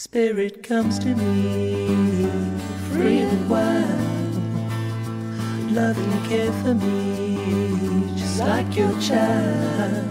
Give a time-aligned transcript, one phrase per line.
[0.00, 2.30] Spirit comes to me,
[2.92, 4.32] free and wild.
[5.72, 10.04] Love and care for me, just like your child.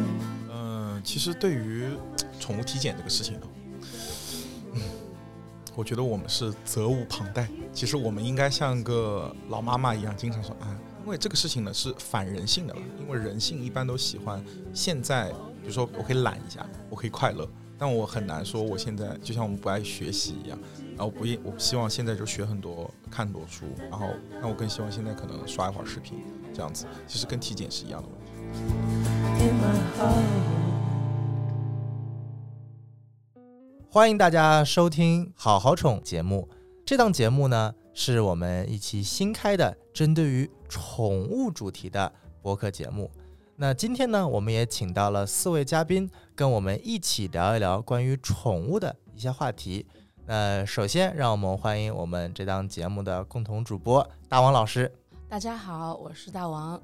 [0.51, 1.85] 嗯，其实对于
[2.37, 3.47] 宠物体检这个事情呢，
[4.73, 4.81] 嗯，
[5.73, 7.47] 我觉得我们是责无旁贷。
[7.71, 12.81] 其实我们应该像个老妈妈一样，经常说啊，因为这个事情呢是反人性的了。
[12.99, 14.43] 因为人性一般都喜欢
[14.73, 15.29] 现在，
[15.61, 17.47] 比如说我可以懒一下，我可以快乐，
[17.79, 20.57] 但我很难说我现在就像我们不爱学习一样，
[20.95, 24.07] 然后不也我希望现在就学很多，看很多书，然后
[24.41, 26.17] 那我更希望现在可能刷一会儿视频，
[26.51, 28.27] 这样子，其实跟体检是一样的问题。
[33.89, 36.49] 欢迎大家收听《好好宠》节目。
[36.83, 43.11] 这档节目呢，是我们一期新开的针对于宠物主题的播客节目。
[43.59, 49.83] 那今天呢，我们也请到了四位嘉宾，跟我们一起聊一聊关于宠物的一些话题。
[50.27, 54.93] 那首先，让我们欢迎我们这档节目的共同主播大王老师。
[55.27, 56.79] 大家好，我是大王。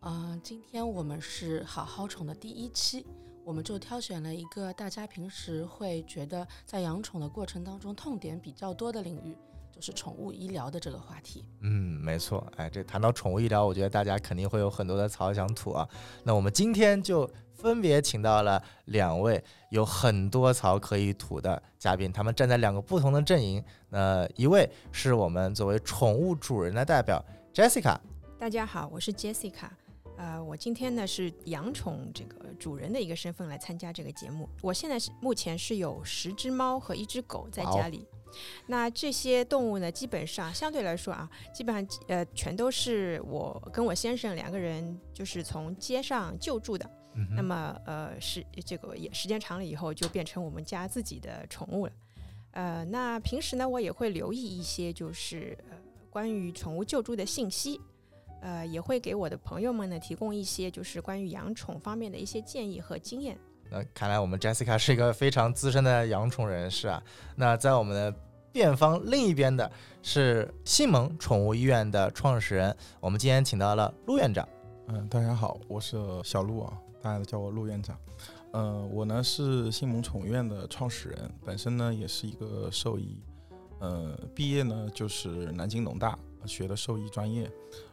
[0.00, 3.06] 嗯、今天我们是好好宠的第一期，
[3.44, 9.36] 我们就挑选了一个大家平时会觉得在养宠的过程当中痛点比较多的领域，
[9.78, 11.44] 就是宠物医疗的这个话题。
[11.60, 15.88] 嗯，没错，哎，这谈到宠物医疗，我觉得大家肯定会有很多的槽想吐啊。
[16.24, 23.62] 那我们今天就分别请到了两位有很多槽可以吐的嘉宾，他们站在两个不同的阵营。
[23.88, 27.96] 那一位是我们作为宠物主人的代表 Jessica，
[28.36, 29.68] 大家好，我是 Jessica。
[30.16, 34.48] 呃，我今天呢是养宠这个主人的一个身份来参加这个节目。
[34.62, 38.04] 我现在是目前是有十只猫和一只狗在家里。
[38.66, 46.88] 那这些动物呢，基本上相对来说啊，基本上呃全都是我跟我先生两个人就是从街上救助的。
[47.14, 51.92] 嗯那么呃是这个也时间长了以后就变成我们家自己的宠物了。
[52.52, 55.76] 呃，那平时呢我也会留意一些就是呃
[56.10, 57.80] 关于宠物救助的信息。
[58.40, 63.36] 呃，也会给我的朋友们呢提供一些就是关于养宠方面的一些建议和经验。
[63.70, 67.02] 那看来我们 Jessica 是一个非常资深的养宠人士啊。
[67.36, 68.18] 那在我们的
[68.50, 69.70] 辩方另一边的
[70.02, 74.48] 是信蒙宠物医院的创始人，我们今天请到了陆院长。
[74.88, 77.96] 嗯，大家好，我是小陆啊，大家都叫我陆院长。
[78.52, 83.22] 呃，我呢是信蒙宠物院的创始人，本身呢也是一个兽医，
[83.80, 87.50] 呃，毕业呢就是南京农大学的兽医专业，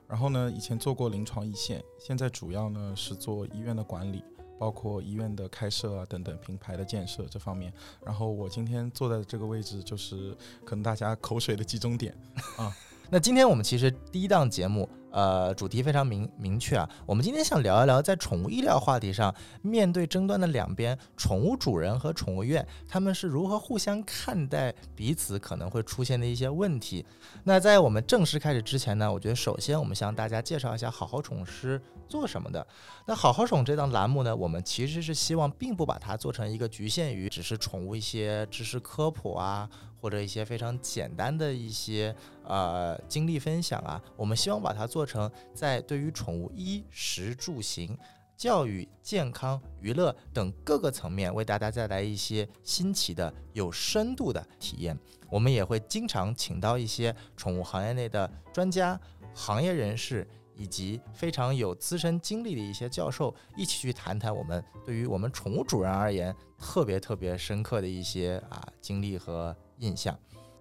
[0.07, 4.23] 然后呢以前做过临床一线，现在主要呢是做医院的管理，
[4.57, 7.71] 包括医院的开设啊等等品牌的建设这方面。
[8.03, 12.16] 然后我今天坐在这个位置，就是可能大家口水的集中点
[12.57, 12.75] 啊。
[13.09, 16.87] 那今天我们其实第一档节目，呃，主题非常明明确啊。
[17.05, 27.05] 我们今天想聊一聊，在宠物医疗话题上，面对争端的两边，宠物主人和宠物医院，他们是如何互相看待彼此可能会出现的一些问题。
[27.45, 32.67] 那在我们正式开始之前呢，我觉得首先我们向大家介绍一下好好宠是做什么的。
[33.05, 39.69] 那好好宠这档栏目呢，我们其实是希望并不把它做成一个局限于只是宠物一些知识科普啊，
[40.05, 47.97] 或者一些非常简单的一些呃经历分享啊，我们希望把它做成在对于宠物衣食住行。
[48.38, 54.95] 教育、健康、娱乐等各个层面，为大家带来一些新奇的、有深度的体验。
[55.31, 58.99] 我们也会经常请到一些宠物行业内的专家、
[59.33, 70.17] 行业人士，以及非常有资深经历的一些教授，一起去谈谈我们对于我们宠物主人而言特别特别深刻的一些啊经历和印象。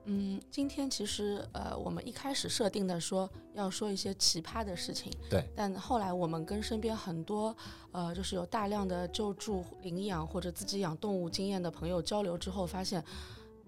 [0.06, 7.56] 嗯，今天其实呃，我们一开始设定的说要说一些奇葩的事情，对，但后来我们跟身边很多
[7.90, 13.02] 呃，就是有大量的救助、领养或者自己养动物经验的朋友交流之后，发现，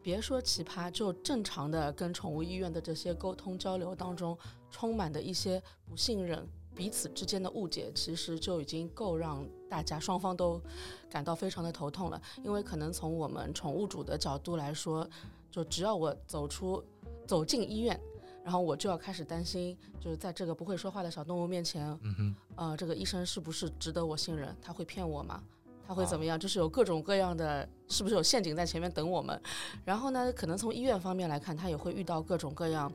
[0.03, 4.37] 别说奇葩，就正常的跟宠物医院的这些沟通交流当中，
[4.71, 6.47] 充满的一些不信任。
[6.75, 10.61] 彼此之间的误解，其实就已经够让大家双方都
[11.09, 12.21] 感到非常的头痛了。
[12.45, 15.09] 因为可能从我们宠物主的角度来说，
[15.51, 16.83] 就只要我走出
[17.27, 17.99] 走进医院，
[18.45, 24.55] 然后我就要开始担心，就是在这个不会说话的小动物面前，嗯哼，呃，这个医生是不是值得我信任？
[24.61, 25.43] 他会骗我吗？
[25.89, 26.39] 他会怎么样？
[26.39, 29.41] 就是有各种各样的，是不是有陷阱在前面等我们？
[29.85, 32.93] 然后呢，可能从医院方面来看，他也会遇到各种各样，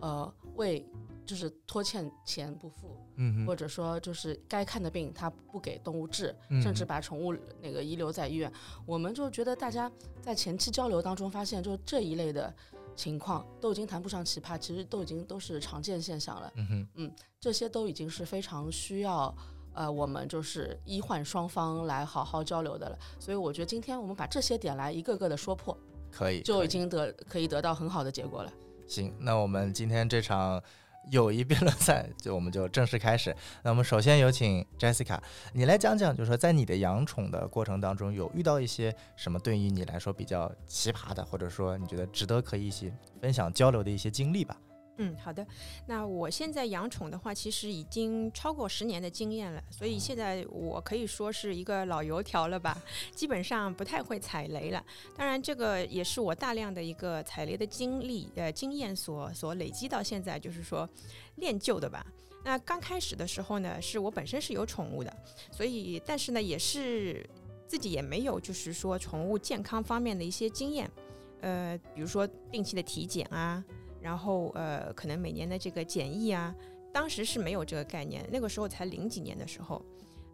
[0.00, 0.84] 呃，为
[1.24, 8.52] 就是拖欠钱不付，嗯，或者说就是该看的病他不给动物治，嗯甚至把宠物那个遗留在医院。
[8.86, 9.90] 我们就觉得大家
[10.20, 12.54] 在前期交流当中发现，就这一类的
[12.94, 16.52] 情况都已经谈不上奇葩，其实都已经都是常见现象了。
[16.56, 19.34] 嗯哼，这些都已经是非常需要。
[19.74, 25.74] 呃，我们就是医患双方来好好交流的了，所以我觉得今天我们把这些点来一个个的说破，
[26.10, 28.52] 可以就已经得可以得到很好的结果了。
[28.86, 30.62] 行，那我们今天这场
[31.10, 33.34] 友谊辩论赛就我们就正式开始。
[33.62, 35.18] 那我们首先有请 Jessica，
[35.52, 44.56] 你来讲讲，就是说在你的养宠的过程当中，有遇到一些什么对于你来说比较奇葩的，或者说你觉得值得可以一起分享交流的一些经历吧？
[45.02, 45.44] 嗯，好的。
[45.86, 52.80] 那我现在养宠的话，其实已经超过十年的经验了，所以现在我可以说是一个老油条了吧，
[53.14, 54.84] 基本上不太会踩雷了。
[55.16, 60.88] 当然，这个也是我大量的一个踩雷的经历呃经验所所累积到现在，就是说
[61.36, 62.06] 练就的吧。
[62.44, 65.16] 那刚开始的时候呢，是我本身是有宠物的，
[65.50, 67.28] 所以但是呢，也是
[67.66, 70.90] 自己也没有就是说宠物健康方面的一些经验，
[71.40, 73.64] 呃，比如说定期的体检啊。
[74.02, 76.54] 然后呃，可能每年的这个检疫啊，
[76.92, 79.80] 当时是没有这个概念，那个时候才零几年的时候，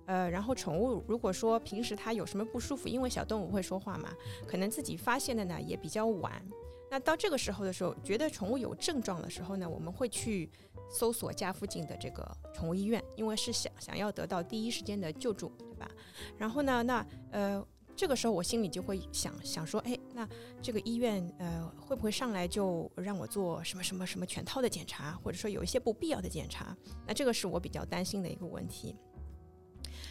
[0.06, 4.08] 呃，然后宠物如果说平时它有什么不舒服，因为小动物会说话嘛，
[4.46, 6.42] 可能自己发现的呢也比较晚。
[6.90, 10.50] 那到这个时候的时候，觉得宠物有症状的时候呢，我们会去
[10.90, 15.90] 搜索家附近的这个宠物医院，因为是想想要得到第一时间的救助，对吧？
[16.38, 17.66] 然后呢，那呃。
[17.98, 20.26] 这个时候我心里就会想想说，哎，那
[20.62, 26.76] 这个医院呃会不会上来就让我做什么什么什么全套的检查，或者说有一些不必要的检查？
[27.04, 28.94] 那这个是我比较担心的一个问题。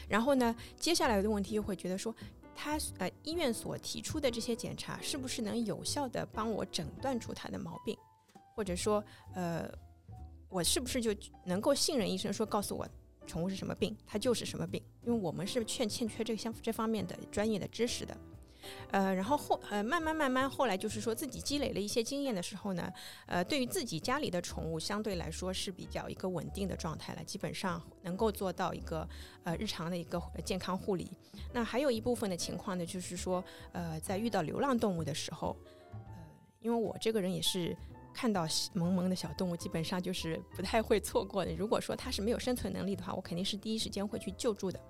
[0.09, 2.13] 然后呢，接下来的问题又会觉得说，
[2.53, 7.97] 他呃医院所提出的这些检查是不是能有效的帮我诊断出他的毛病，
[8.53, 9.01] 或者说
[9.33, 9.65] 呃
[10.49, 12.85] 我是不是就能够信任医生说告诉我？
[13.27, 18.17] 宠物是什么病，它就是什么病，因为我们是欠欠缺这个相这方面的专业的知识的，
[18.91, 22.91] 呃，然后后呃慢慢慢慢后来就是说自己积累了一些经验的时候呢，
[23.25, 29.07] 呃，对于自己家里的宠物相对来说是比较一个稳定的状态了，基本上能够做到一个
[29.43, 31.11] 呃日常的一个健康护理。
[31.53, 33.43] 那还有一部分的情况呢，就是说
[33.73, 35.55] 呃在遇到流浪动物的时候，
[35.91, 35.99] 呃，
[36.61, 37.75] 因为我这个人也是。
[38.17, 41.53] 看到萌萌的小动物，基本上就是不太会错过的。
[41.53, 44.81] 如果说它是没有生存能力的话，我肯定是第一时间会去救助的。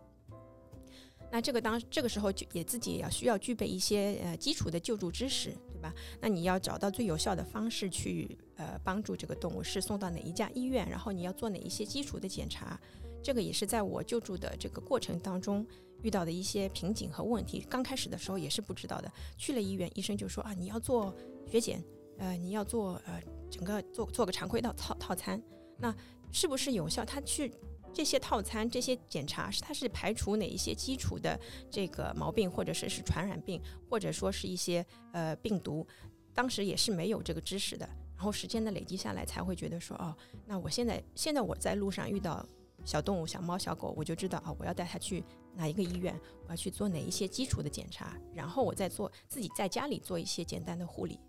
[1.29, 5.93] 那这个当这个时候就也自己也要需要具备一些呃基础的救助知识，对吧？
[6.21, 12.79] 那你要找到最有效的方式去呃帮助这个动物，是送到哪一家医院，然后你要做哪一些基础的检查，
[13.21, 15.67] 这个也是在我救助的这个过程当中
[16.01, 17.59] 遇到的一些瓶颈和问题。
[17.69, 21.13] 刚开始的时候也是不知道的，去了医院，医生就说啊，你要做
[21.51, 21.83] 血检。
[22.17, 25.41] 呃，你要做呃，整个做做个常规套套套餐，
[25.77, 25.95] 那
[26.31, 27.05] 是不是有效？
[27.05, 27.51] 他去
[27.93, 35.85] 这些套餐、这些检查，是它是排除哪一些基础的这个毛病，或者是是传染病，或者说是一些呃病毒？
[36.33, 37.87] 当时也是没有这个知识的。
[38.15, 40.15] 然后时间的累积下来，才会觉得说，哦，
[40.45, 42.43] 那我现在现在我在路上遇到
[42.83, 45.23] 小动物、小猫、小狗，我就知道啊，我要带它去
[45.53, 51.19] 哪一个医院，我要去做哪一些基础的检查，然后我再做自己在家里做一些简单的护理。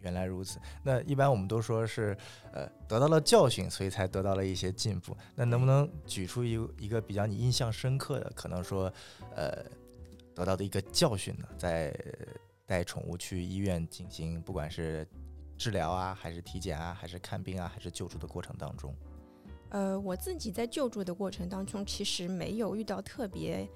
[0.00, 2.16] 原来如此，那一般我们都说是，
[2.52, 5.16] 呃，得到了教训，所以才得到了一些进步。
[5.34, 8.92] 那能不能举出一一个比较你印象深刻的，可能说，
[9.34, 9.64] 呃，
[10.34, 11.48] 得到的一个教训呢？
[11.56, 11.94] 在
[12.64, 15.06] 带宠物去医院进行，不管是
[15.56, 18.94] 治疗啊，还是体检啊，还是看病啊，还是救助的过程当中，
[19.70, 23.68] 呃，我自己在救助的过程当中，其实没有遇到特别。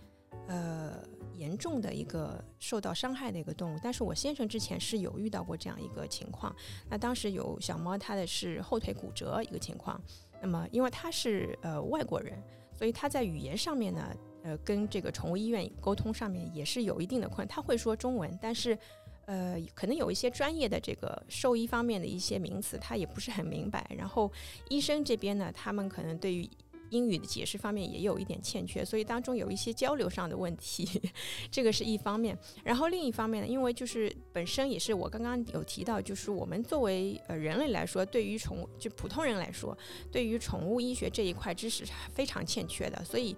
[0.49, 0.99] 呃，
[1.43, 6.55] 严重的一个受到伤害的一个动物，但是我先生之前是有遇到过这样一个情况。
[6.89, 10.01] 那当时有小猫，它的是后腿骨折一个情况。
[10.41, 12.41] 那么因为他是呃外国人，
[12.79, 17.49] 所以他在语言上面呢，呃，跟这个宠物医院沟通上面也是有一定的困难。
[17.49, 18.79] 他会说中文，但是
[19.27, 23.85] 呃，可能有一些专业的这个兽医方面的一些名词，他也不是很明白。
[23.97, 24.31] 然后
[24.69, 26.49] 医生这边呢，他们可能对于
[26.93, 30.87] 英语的解释方面也有一点欠缺，所以当中有一些交流上的问题，
[31.51, 32.39] 这个是一方面。
[32.63, 39.77] 然后另一方面呢，因为就是本身也是我刚刚有提到，就是我们作为呃人类来说，对于宠物就普通人来说，
[40.11, 43.35] 对于宠物医学这一块知识非常欠缺的，所以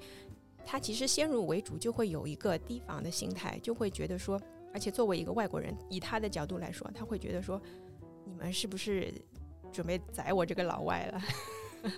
[0.66, 4.40] 他其实先入为主就会有一个提防的心态，就会觉得说，
[4.73, 7.61] 而且作为一个外国人，以他的角度来说，他会觉得说，
[8.25, 9.14] 你们是不是
[9.73, 11.23] 准备宰我这个老外了？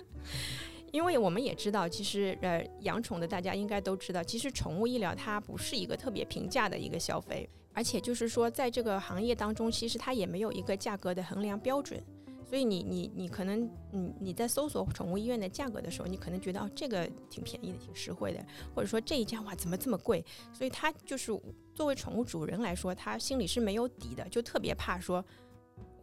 [0.91, 12.01] 因为我们也知道，其实呃，养宠的大家应该都知道，其实宠物医疗它不是一个特别平价的一个消费，而且就是说，在这个行业当中，其实它也没有一个价格的衡量标准，
[12.49, 20.23] 所以你你你可能你你在搜索宠物医院的价格的时候，你可能觉得哦，这个挺便宜的，挺实惠的，或者说这一家哇怎么这么贵？
[20.53, 21.37] 所以他就是
[21.73, 25.23] 作为宠物主人来说，他心里是没有底的，就特别怕说。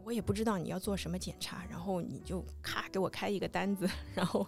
[0.04, 4.46] 我也不知道你要做什么检查，然后你就咔给我开一个单子， 然后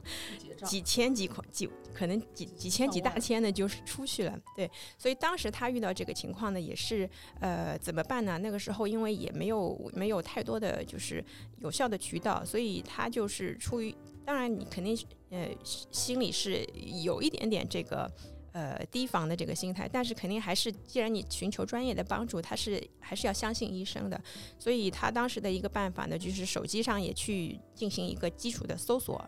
[0.65, 7.09] 几千几块几可能几几千几大千的就是出去了，对，所以当时他遇到这个情况呢，也是
[7.41, 8.39] 呃怎么办呢？
[8.39, 11.25] 那个时候因为也没有没有太多的就是
[11.59, 13.95] 有效的渠道，所以他就是出于
[14.25, 16.69] 当然你肯定是呃心里是
[17.03, 18.11] 有一点点这个。
[18.57, 24.19] 呃，提防的这个心态，但是肯定还是，既然你寻求专业的帮助，他是还是要相信医生的。
[24.59, 29.23] 所以他当时的一个办法呢，就是手机上也去进行一个基础的搜索，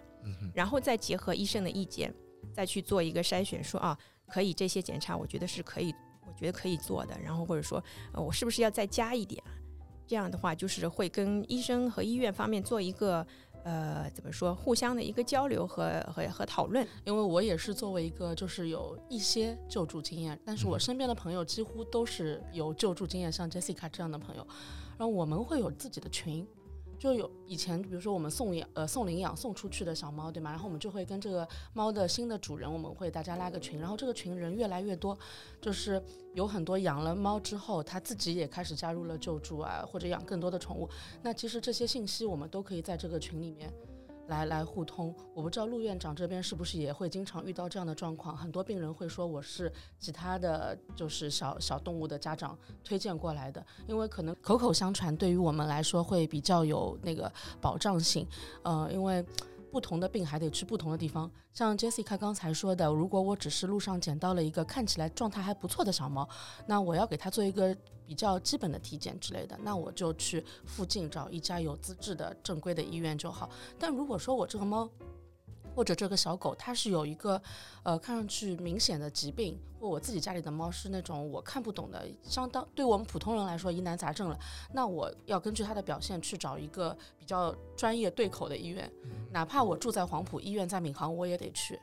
[0.54, 2.10] 然后再结合医生的意见，
[2.54, 5.94] 再去做一个筛选，说啊，可以这些检查，我觉得是可以，
[6.26, 7.14] 我觉得可以做的。
[7.22, 9.42] 然后或者说，呃，我是不是要再加一点？
[10.06, 13.26] 这样的话，就是会跟医生和医院方面做一个。
[13.64, 14.54] 呃，怎么说？
[14.54, 16.86] 互相的一个交流和和和讨论。
[17.04, 24.46] 因为我也是作为一个就是有一些救助经验，但是我身边的朋友几乎都是有救助经验，像 Jessica 这样的朋友，
[24.96, 26.46] 然后我们会有自己的群。
[26.98, 30.50] 就有以前，比如说我们送养呃送领养送出去的小猫，对吗？
[30.50, 35.16] 然后我们就会跟这个猫的新的主人，我们会大家拉个群，然后这个群人越来越多，
[35.60, 36.02] 就是
[36.34, 40.88] 有很多养了猫之后，他自己也开始加入了救助啊，或者养更多的宠物。
[41.22, 43.72] 那其实这些信息我们都可以在这个群里面。
[44.28, 48.36] 来来互通，我不知道陆院长这边是不是也会经常遇到这样的状况。
[48.36, 57.30] 很多病人会说我是其他的就是小小动物的家长推荐过来的，因为可能口口相传对于我们来说会比较有那个
[57.60, 58.26] 保障性。
[58.62, 59.24] 呃，因为
[59.70, 61.30] 不同的病还得去不同的地方。
[61.52, 66.28] 像 Jessica 刚才说的，如果我只是路上捡到了一个看起来状态还不错的小猫，
[66.66, 67.76] 那我要给它做一个。
[68.08, 73.50] 比较基本的体检之类的，那我就去附近找一家有资质的正规的医院就好。
[73.78, 74.88] 但如果说我这个猫
[75.78, 77.40] 或者这个小狗它是有一个
[77.84, 84.36] 呃看上去明显的疾病，或我自己家里的猫是那种我看不懂的，相当对我们普通人来说疑难杂症了，
[84.72, 88.90] 那我要根据它的表现去找一个比较专业对口的医院，
[89.30, 91.78] 哪怕我住在黄埔，医院在闵行，我也得去。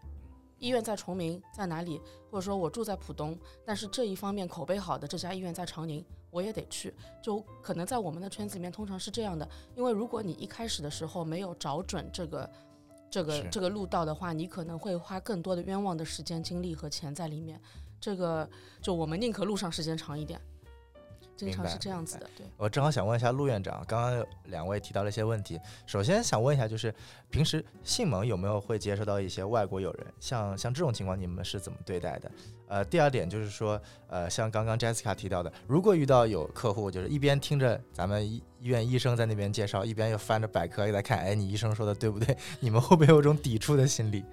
[0.60, 2.02] 医院在崇明，在哪里？
[2.30, 6.94] 或者说我住在浦东，但是这一方面口碑好的这家医院在长宁，我也得去。
[7.24, 9.48] 就可能在我们的圈子里面，通常是这样的。
[9.74, 12.50] 因为如果你一开始的时候没有找准这个、
[13.10, 17.60] 这个、这个路道的话，你可能会花更多的冤枉的时间、精力和钱在里面。
[18.00, 18.48] 这个
[18.82, 20.40] 就我们宁可路上时间长一点。
[21.36, 22.46] 经常是这样子的，对。
[22.58, 25.60] 我正好想问一下陆院长，刚刚两位提到了一些问题。
[25.86, 26.94] 首先想问一下，就是
[27.30, 30.08] 平时信盟有没有会接收到一些外国友人？
[30.20, 32.32] 像像这种情况，你们是怎么对待的？
[32.68, 42.36] 呃，第二点就是说，呃，像刚刚 Jessica 提到的，如果遇到有客户，就是一边听着咱们医医院医生在那边介绍，一边又翻着百科在看，哎，你医生说的对不对？
[42.60, 44.24] 你们会不会有种抵触的心理？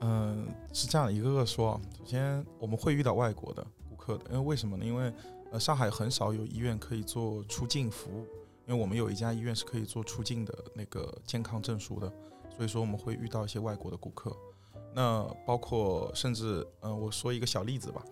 [0.00, 1.80] 嗯，是这样，一个个说。
[1.98, 4.84] 首先，我们会遇到外国的顾客的，因为为什么呢？
[4.84, 5.10] 因为
[5.54, 8.26] 呃，上海很少有医院可以做出境服务，
[8.66, 12.12] 因为我们有一家医院是可以做出境的那个健康证书的，
[12.56, 14.36] 所以说我们会遇到一些外国的顾客。
[14.96, 18.04] 那包括甚至，嗯，我说一个小例子吧，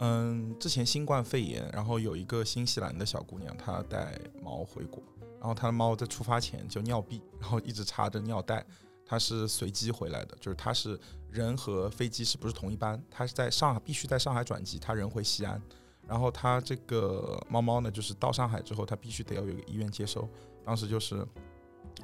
[0.00, 5.02] 嗯，之前新冠肺炎，然后有一个新西兰的小姑娘，她带猫回国，
[5.40, 8.62] 然后她的猫在出发前就尿闭，然后一直插着尿袋，
[9.06, 13.02] 她是随机回来的，就是她是人和飞机是不是同一班？
[13.10, 15.58] 她是在上海必须在上海转机，她人回西安。
[16.06, 20.28] 然后他这个猫猫呢，就是到上海之后，他必须得要有个医院接收。
[20.64, 21.26] 当时就是，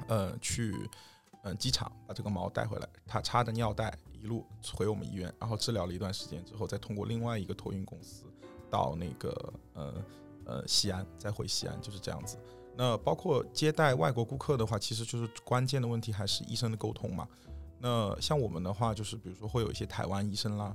[0.07, 0.75] 呃，去
[1.43, 8.25] 嗯机场把这个猫带回来，他插着尿袋一路回我们医院，然后治疗了一段时间之后，再通过另外一个托运公司
[8.71, 9.95] 到那个呃
[10.45, 12.39] 呃西安，再回西安，就是这样子。
[12.77, 17.29] 那包括接待外国顾客的话，其实就是关键的问题还是医生的沟通嘛。
[17.81, 20.75] 那像我们的话，就是比如说会有一些台湾医生啦。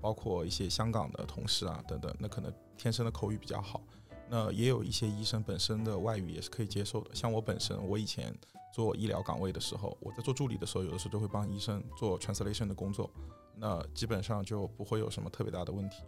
[0.00, 3.82] 包括一些香港的同事啊等等，那可能天生的口语比较好。
[4.28, 7.14] 那也有一些医生本身的外语也是可以接受的。
[7.14, 8.32] 像我本身，我以前
[8.72, 13.10] 做医疗岗位的时候，我在做助理的时候，有的时候就会帮医生做 translation 的工作。
[13.56, 16.04] 那基本上就不会有什么特别大的问题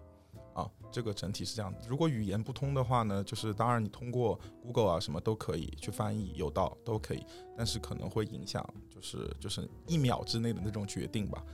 [0.55, 0.71] 啊。
[0.93, 1.75] 这个整体是这样。
[1.89, 11.45] 如果语言不通的话呢，就是当然你通过 Google 啊什么都可以去翻译，有道都可以，但是可能会影响就是就是一秒之内的那种决定吧。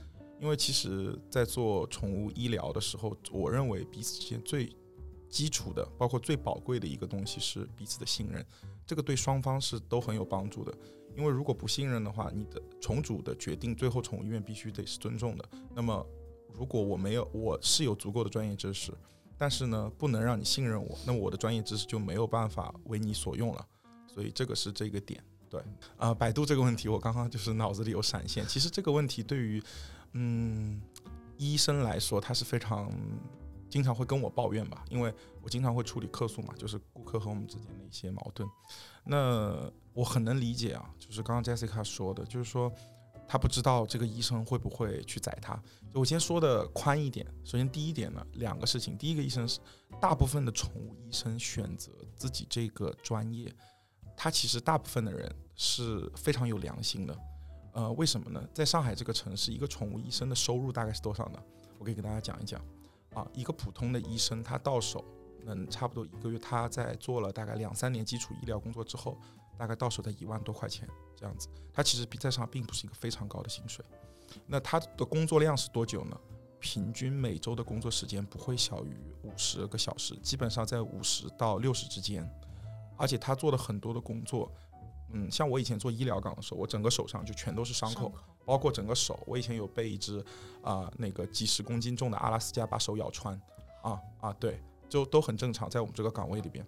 [0.41, 4.73] 因为其实，在做宠物医疗的时候，我认为彼此之间最
[5.29, 8.45] 基础的，包括最宝贵的一个东西是彼此的信任。
[8.87, 10.73] 这个对双方是都很有帮助的。
[11.17, 15.43] 因为如果不信任的话，你的宠主的决定，最后宠物医院必须得是尊重的。
[15.75, 16.07] 那么，
[16.53, 18.93] 如果我没有，我是有足够的专业知识，
[19.37, 23.67] 但是呢，不能让你信任我，那么我的专业知识就没有办法为你所用了。
[24.07, 25.21] 所以这个是这个点。
[25.49, 25.61] 对，
[25.97, 28.45] 啊，百度这个问题，我刚刚就是脑子里有闪现。
[28.47, 29.61] 其实这个问题对于。
[30.13, 30.81] 嗯，
[31.37, 32.91] 医生来说他是非常
[33.69, 38.49] 经常会跟我抱怨吧，因为我经常会处理客诉嘛，就是顾客和我们之间的一些矛盾。
[39.03, 42.71] 那我很能理解啊，就是刚刚 Jessica 说的，就是说
[43.27, 45.53] 他不知道这个医生会不会去宰他。
[45.93, 49.59] 就我先说的宽一点，首先第一点呢，两个事情，第一个医生是
[50.01, 53.53] 大部分的宠物医生选择自己这个专业，
[54.17, 57.15] 他其实大部分的人是非常有良心的。
[57.73, 58.43] 呃，为什么呢？
[58.53, 61.39] 在上海这个城市，一个宠物医生的收入大概是多少呢？
[61.77, 62.59] 我可以给大家讲一讲。
[63.13, 65.03] 啊，一个普通的医生，他到手
[65.43, 69.17] 能差不多一个月，他在做了大概两三年基础医疗工作之后，
[69.57, 71.47] 大概到手在一万多块钱这样子。
[71.73, 73.83] 他其实比在上并不是一个非常高的薪水。
[74.45, 76.15] 那他的工作量是多久呢？
[76.59, 82.29] 平均每周的工作时间不会小于五十个小时，基本上在五十到六十之间。
[82.95, 84.51] 而且他做的很多的工作，
[85.11, 88.11] 嗯，像我以前做医疗岗的时候，我整个手上就全都是伤口。
[88.45, 90.23] 包括整个手，我以前有被一只
[90.63, 93.39] 啊那个几十公斤重的阿拉斯加把手咬穿，
[93.83, 96.65] 啊啊对，就都很正常，在我们这个岗位里边。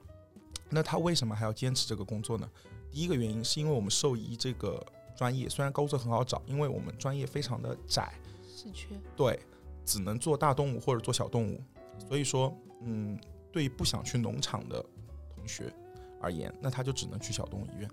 [0.69, 2.47] 那他为什么还要坚持这个工作呢？
[2.91, 8.13] 第一个原因是因为我们兽医这个专业虽然工作很好找，因为我们专业非常的窄，
[8.47, 9.39] 稀缺，对，
[9.83, 11.59] 只能做大动物或者做小动物，
[12.07, 13.19] 所以说嗯，
[13.51, 14.85] 对于不想去农场的
[15.35, 15.73] 同学
[16.21, 17.89] 而言，那他就只能去小动物医院。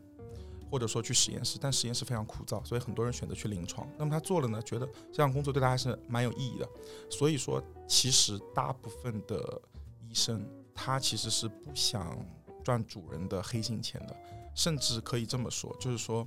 [0.71, 3.89] 或者说去实验室，但实验室非常枯燥，所以很多人选择去临床。
[3.99, 6.69] 那么他做了呢，觉得这项工作对他还是蛮有意义的。
[7.11, 9.61] 所以说，其实大部分的
[10.01, 12.19] 医生他其实是不想
[12.63, 14.17] 赚主人的黑心钱的，
[14.55, 16.27] 甚至可以这么说，就是说，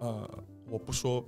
[0.00, 0.28] 呃，
[0.68, 1.24] 我不说，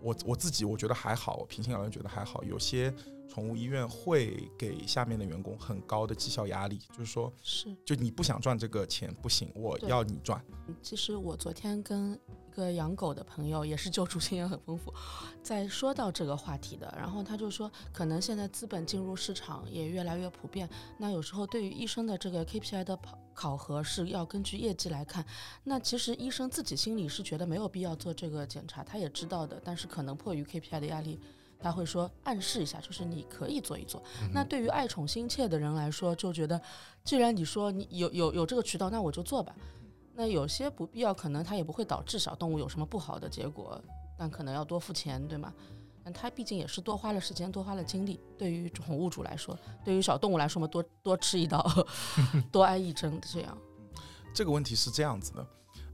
[0.00, 2.94] 我我自己我觉得还好，我平心而论觉得还好，有些。
[3.28, 10.42] 宠物医院会给下面的员工很高的绩效压力，就是说，是就你不想赚这个钱不行，我要你赚。
[10.82, 14.92] 其实我昨天跟一个养狗的朋友，也是救助经验很丰富，
[15.42, 20.68] 在说到这个话题的，然后他就说，可能现在资本进入市场也越来越普遍，
[20.98, 25.24] 那有时候对于医生的这个 KPI 的考考核是要根据业绩来看，
[25.62, 31.20] 那其实医生自己心里是觉得没有必要做这个检查，他也知道的，但是可能迫于 KPI 的压力。
[31.60, 34.02] 他会说暗示一下，就是你可以做一做。
[34.32, 36.60] 那对于爱宠心切的人来说，就觉得
[37.04, 39.54] 既然你说你有有有这个渠道，那我就做吧。
[40.14, 43.80] 那有些不必要，可能他也不会导致小动物有什么不好的结果，
[44.16, 45.52] 但可能要多付钱，对吗？
[46.02, 48.18] 但它毕竟也是多花了时间，多花了精力。
[48.38, 51.64] 对于宠物主来说，对于小动物来说嘛，多多吃一刀，
[52.50, 53.58] 多挨一针，这样。
[54.32, 55.46] 这个问题是这样子的，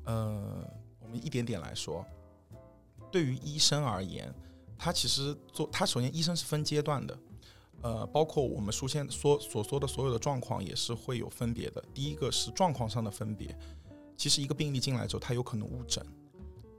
[0.05, 0.65] 呃，
[1.01, 2.05] 我们一点点来说，
[3.11, 4.33] 对于医生而言。
[4.79, 7.19] 他其实做，他首先医生是分阶段的，
[7.83, 11.83] 呃，包括我们书现说所说的所有的状况也是会有分别的。
[11.95, 13.57] 第一个是状况上的分别，
[14.17, 16.05] 其实一个病例进来之后，他有可能误诊，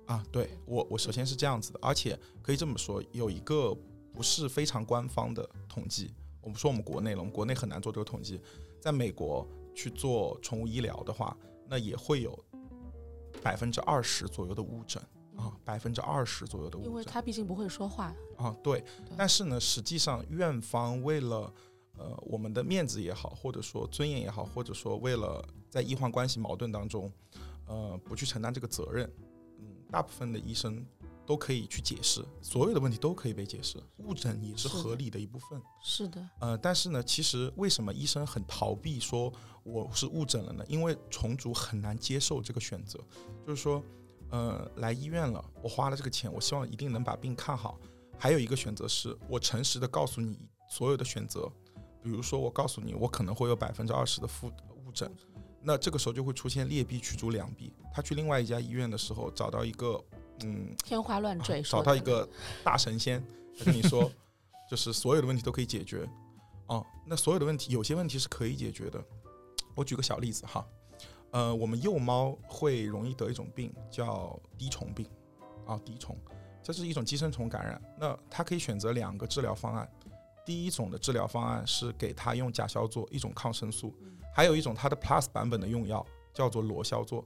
[0.05, 3.75] 啊，对我我首先是这样子的，而且可以这么说，有一个
[4.13, 8.39] 不是非常官方的统计，我们说我们国内了，我们国内很难做这个统计，
[8.79, 11.35] 在美国去做宠物医疗的话，
[11.67, 12.37] 那也会有
[13.41, 15.01] 百分之二十左右的误诊。
[15.37, 18.55] 啊，百分之二十左右的误诊，因为他毕竟不会说话啊。
[18.63, 18.83] 对，
[19.17, 21.53] 但是呢，实际上院方为了
[21.97, 27.11] 呃我们的面子也好，或者说尊严也好，或者说为了在医患关系矛盾当中，
[27.67, 29.11] 呃，不去承担这个责任，
[29.59, 30.85] 嗯，大部分的医生
[31.25, 35.61] 都可以去解释，所有的问题都可以被解释，误诊也是合理的一部分。
[35.83, 40.63] 是的，呃，但是呢，其实为什么医生很逃避说我是误诊了呢？
[40.69, 42.99] 因为重组很难接受这个选择，
[43.45, 43.83] 就是说。
[44.35, 47.79] 呃，来医院了，我花了这个钱，我希望一定能把病看好。
[48.17, 50.37] 还有一个选择是，我诚实的告诉你
[50.69, 51.49] 所有的选择，
[52.03, 54.51] 比如说我告诉你，我可能会有百分之二十的负
[54.85, 55.09] 误诊，
[55.61, 57.71] 那这个时候就会出现劣币驱逐良币。
[57.93, 60.03] 他去另外一家医院的时候，找到一个
[60.43, 62.27] 嗯天花乱坠， 找到一个
[62.61, 63.25] 大神仙，
[63.57, 64.11] 他跟你说，
[64.69, 66.05] 就是所有的问题都可以解决。
[66.67, 69.01] 哦，那所有的问题，有些问题是可以解决的。
[69.75, 70.67] 我举个小例子哈。
[71.35, 75.05] 呃，我们幼猫会容易得一种病，叫滴虫病，
[75.65, 76.15] 啊，滴虫，
[76.63, 77.81] 这是一种寄生虫感染。
[77.99, 79.85] 那它可以选择两个治疗方案，
[80.45, 83.93] 第一种的治疗方案是给它用甲硝唑，一种抗生素，
[84.33, 87.21] 还有一种它的 Plus 版本的用药叫做罗硝唑。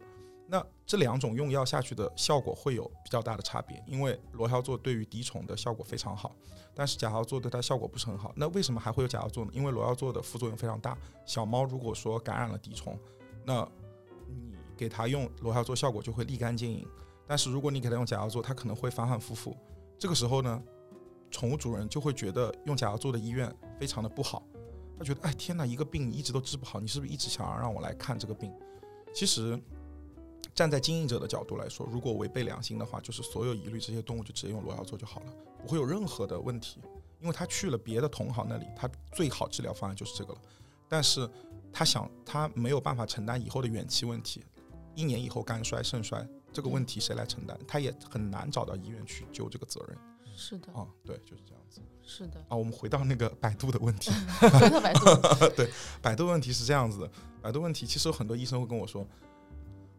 [0.48, 6.36] 那这两种用药下去的效果会有比较大的差别，因为罗硝唑对于滴虫的效果非常好，
[6.74, 8.34] 但是甲硝唑对它效果不是很好。
[8.36, 9.52] 那为什么还会有甲硝唑呢？
[9.54, 12.98] 因为罗硝唑的副作用非常大，小猫如果说感染了滴虫，
[13.46, 13.70] 那
[14.80, 16.88] 给它用罗硝唑效果就会立竿见影，
[17.28, 19.54] 但是如果你给它用甲硝唑，它可能会反反复复。
[19.98, 20.64] 这个时候呢，
[21.30, 24.42] 宠物主人就会觉得用甲硝唑的医院非常的不好，
[24.98, 28.50] 他觉得哎天哪，一个病一直都治不好，你是不是一直想要让我来看这个病？
[29.14, 29.62] 其实
[30.56, 36.80] 站在经营者的角度来说，如果违背良心的话，就是所有疑虑这些动物就直接用罗药做就好了，不会有任何的问题，
[37.20, 40.40] 因为他去了别的同行那里，他最好治疗方案就是这个了。
[40.88, 41.30] 但是
[41.72, 44.44] 他想他没有办法承担以后的远期问题，
[45.00, 47.58] 一年以后肝衰肾衰这个问题谁来承担？
[47.66, 49.98] 他也很难找到医院去救这个责任
[50.36, 50.86] 是的，啊。
[51.06, 52.58] 对，就是这样子是的，啊。
[52.58, 54.12] 我们回到那个百度的问题，
[54.60, 55.06] 回到百度，
[56.02, 59.08] 百度问题是这样子的，百度问题其实有很多医生会跟我说，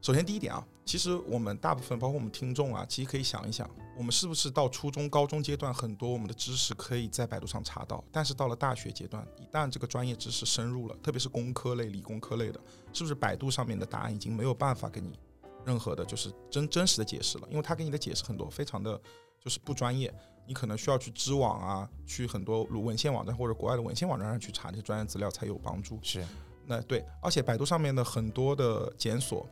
[0.03, 3.69] 首先第一点啊，其实我们大部分包括我们听众啊，其实可以想一想，
[4.01, 12.59] 我们是不是到初中、高中阶段，很多我们的知识可以在百度上查到，但是到了大学阶段，一旦这个专业知识深入了，特别是工科类、理工科类的，
[12.95, 15.19] 是不是百度上面的答案已经没有办法给你
[15.67, 17.49] 任何的，就是真真实的解释了？
[17.51, 18.99] 因为他给你的解释很多非常的
[19.39, 20.11] 就是不专业，
[20.47, 26.01] 你可能需要去知网啊，去很多文献网站或者国外的文献网站上去查这些专业资料才有帮助。
[26.03, 26.25] 是
[26.65, 29.47] 那对，而且百度上面的很多的检索，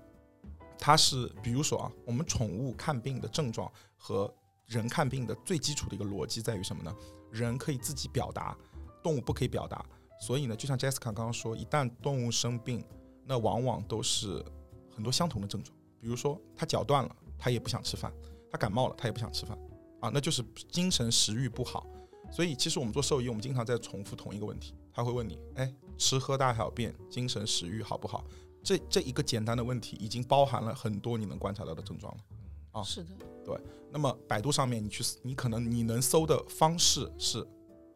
[0.79, 4.33] 它是比如说啊，我们宠物看病的症状和
[4.69, 6.95] 人看病的最基础的一个逻辑在于什么呢？
[7.33, 8.57] 人可以自己表达，
[9.03, 9.85] 动物不可以表达。
[10.21, 12.85] 所以呢，就像 Jessica 刚刚说，一旦动物生病，
[13.25, 14.45] 那往往都是
[14.95, 18.13] 很多相同的症状，比如说它脚断了，它也不想吃饭；
[18.51, 19.59] 它感冒了，它也不想吃饭
[20.01, 21.87] 啊，那就是精神食欲不好。
[22.31, 28.23] 所以其实我们做兽医，我们经常在重复同一个问题，他会问你，哎，吃喝大小便、精神食欲好不好？
[28.63, 32.21] 这这一个简单的问题，已经包含了很多你能观察到的症状了。
[32.79, 33.11] 啊是的，
[33.45, 33.59] 对
[33.91, 37.47] 那么百度上面你去，你可能你能搜的方式是，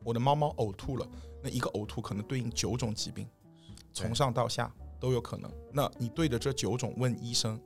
[0.04, 1.06] 我的猫猫呕吐了，
[1.42, 3.28] 那一个呕吐可能对应九种疾病，
[3.92, 5.50] 从上到下都有可能。
[5.72, 7.60] 那你对着这九种问医生，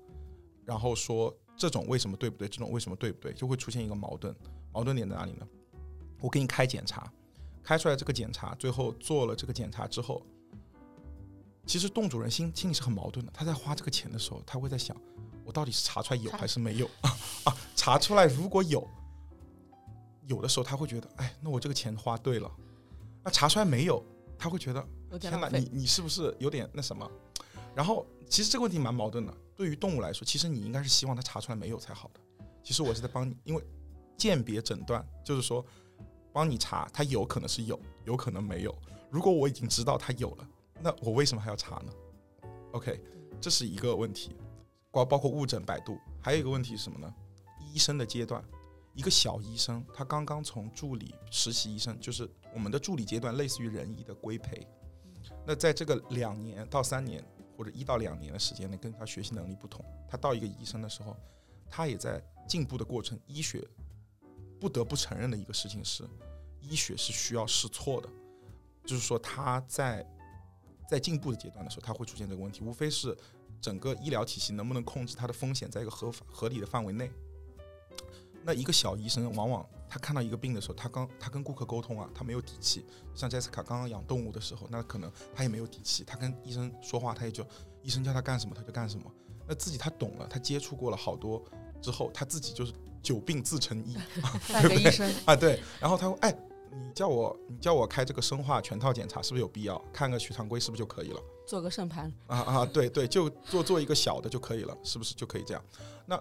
[0.64, 4.34] 然后说这种为什么对不对，这种为什么对不对，就会出现一个矛盾。
[4.72, 5.48] 矛盾点在哪里呢？
[6.20, 7.10] 我给你开检查，
[7.62, 10.20] 开出来这个检查，最后做了这个检查之后，
[11.64, 13.32] 其实洞主人心心里是很矛盾的。
[13.32, 14.96] 他在花这个钱的时候，他会在想，
[15.46, 16.90] 我到底是查出来有还是没有
[17.44, 17.56] 啊？
[17.76, 18.86] 查出来如果有，
[20.26, 22.50] 有的时候他会觉得，哎，那我这个钱花对了。
[23.22, 24.04] 那查出来没有，
[24.36, 24.84] 他会觉得，
[25.18, 25.70] 天哪，你。
[25.72, 27.08] 你是不是有点那什么？
[27.74, 29.32] 然后其实这个问题蛮矛盾的。
[29.54, 32.20] 对于动物来说，其实你应该是希望它查出来没有才好的。
[32.62, 33.64] 其实我是在帮你，因为
[34.18, 35.64] 鉴别诊断就是说
[36.32, 38.76] 帮你查，它有可能是有，有可能没有。
[39.10, 40.48] 如果我已经知道它有了，
[40.80, 41.92] 那我为什么还要查呢
[42.72, 43.00] ？OK，
[43.40, 44.36] 这是一个问题，
[44.96, 47.14] 包包括误诊百度，还有一个问题是什么呢？
[47.60, 48.42] 医生的阶段，
[48.94, 54.66] 一个小医生他刚刚从助理实习医生，就是我们的助理阶段，类似于人医的规培。
[55.44, 57.22] 那在这个两年到三年
[57.58, 61.14] 或者一到两年的时间内，跟他学习能力不同，他到一个医生的时候，
[61.68, 63.20] 他也在进步的过程。
[63.26, 63.62] 医学
[64.58, 66.08] 不得不承认的一个事情是，
[66.62, 68.08] 医学是需要试错的，
[68.86, 70.06] 就是说他在
[70.88, 73.14] 在进步的阶段的时候，他会出现这个问题，无非是
[73.66, 77.10] 整个医疗体系能不能控制它的风险在一个合法合理的范围内。
[78.44, 82.86] 那一个小医生，往往他看到一个病的时候，他刚他跟顾客沟通啊，他没有底气。
[83.12, 87.44] 像 Jessica 刚刚养动物的时候，那可能他也没有底气，他跟医生说话，他也就
[87.82, 89.12] 医生叫他干什么他就干什么。
[89.48, 91.44] 那自己他懂了，他接触过了好多
[91.82, 93.96] 之后，他自己就是久病自成医
[94.52, 95.60] 半个医生，啊， 对。
[95.80, 96.32] 然后他说，哎，
[96.70, 99.76] 你叫我你叫我开这个生化全套检查是不是有必要？
[99.92, 101.20] 看个血常规是不是就可以了？
[101.46, 105.64] 做个肾盘，啊啊，对对，就做做一个小的就可以了，是不是就可以这样？
[106.04, 106.20] 那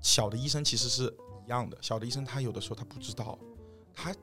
[0.00, 1.12] 小的医生其实是
[1.46, 3.38] 一样的，小的医生他有的时候他不知道，
[3.92, 4.14] 他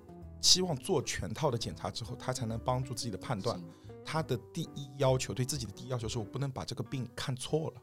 [0.41, 3.61] 希望做全套的检查之后，他才能帮助自己的判断。
[4.05, 7.81] 他的第一要求对自己的第一要求是我不能把这个病看错了，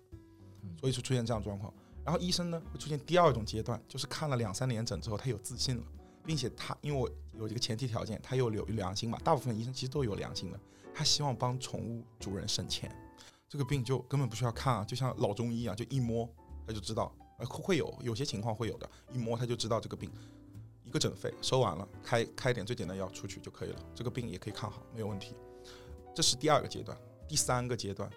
[0.80, 1.70] 所以就出现这样状况。
[2.02, 5.84] 然后医生呢会出现第二种阶段，就是看了两三年诊之后，他有自信了，
[6.24, 10.58] 并且他因为我有一个前提条件，他有有良心嘛，大部分医生其实都有良心的，
[10.94, 12.90] 他希望帮宠物主人省钱，
[13.48, 16.28] 这个病就根本不需要看啊，就像老中医一样，就一摸
[16.66, 20.10] 他就知道，呃会会有有些情况会有的，一摸他就知道这个病。
[20.84, 25.34] 一个诊费收完了，开开点最简单药出去就可以了，这个病也可以看好，没有问题。
[26.14, 28.08] 这是第二个阶段，第三个阶段，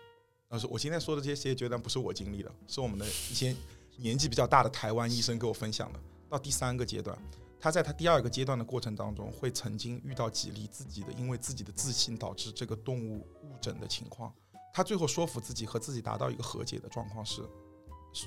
[0.49, 3.55] 呃，是我今天说的这些阶段不是我经历的，是我们的一些
[3.95, 5.99] 年纪比较大的台湾医生给我分享的。
[6.29, 7.17] 到第三个阶段，
[7.59, 14.33] 他在他第二个阶段的过程当中，会曾经遇到几例自己的因为自己的自信导致这个动物误诊的情况。
[14.73, 17.41] 他最后说服自己和自己达到一个和解的状况是，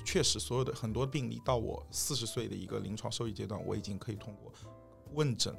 [0.05, 4.51] 确实所有的很多病例到我四十岁的一个临床收益阶段，我已经可以通过
[5.13, 5.55] 问诊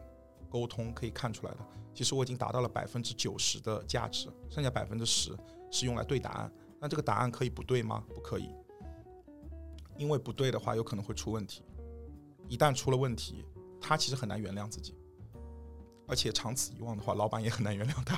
[0.51, 1.59] 沟通可以看出来的。
[1.95, 5.35] 其实我已经达到了百分之九十的价值，剩下百分之十
[5.71, 6.53] 是用来对答案。
[6.79, 8.05] 那这个答案可以不对吗？
[8.15, 8.51] 不可以，
[9.97, 11.63] 因为不对的话有可能会出问题。
[12.49, 13.45] 一旦出了问题，
[13.83, 14.95] 他其实很难原谅自己，
[16.07, 18.15] 而且长此以往的话，老板也很难原谅他。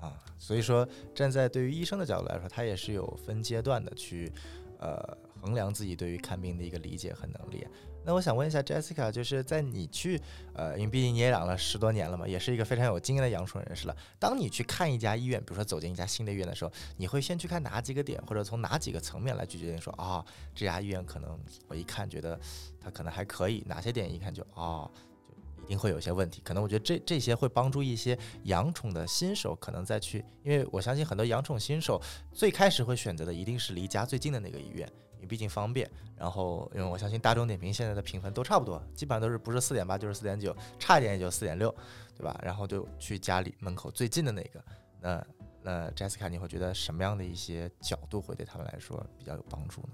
[0.00, 4.32] 啊，所以说站在对于医生的角度来说，他也是有分阶段的去
[4.78, 7.66] 呃衡量自己对于看病的一个理解和能力。
[8.04, 10.20] 那我想问一下 Jessica，就是在你去
[10.54, 13.96] 呃，因为毕竟你也养了十多年了嘛，也是一个非常有经验的养宠人士了。
[14.18, 21.38] 当你去看一家医院，比如说走进一家新的医院的时候，你会先去看哪几个点，或者从哪几个层面来去决定说啊、这家医院可能
[21.68, 22.38] 我一看觉得
[22.80, 24.90] 它可能还可以，哪些点一看就哦。
[24.94, 34.90] 就一定会有一些问题，可能我觉得这这些会帮助一些养宠的新手，可能再去，因为我相信很多养宠新手最开始会选择的一定是离家最近的那个医院，
[35.22, 35.90] 你毕竟方便。
[36.14, 41.74] 然后，因为我相信大众点评现在的评分都差不多，基本上都是不是四点八就是四点九，差一点也就四点六，
[42.14, 42.38] 对吧？
[42.44, 44.62] 然后就去家里门口最近的那个。
[45.00, 45.26] 那
[45.62, 49.88] 那 Jessica，你会觉得什么样的一些角度会对他们来说比较有帮助呢？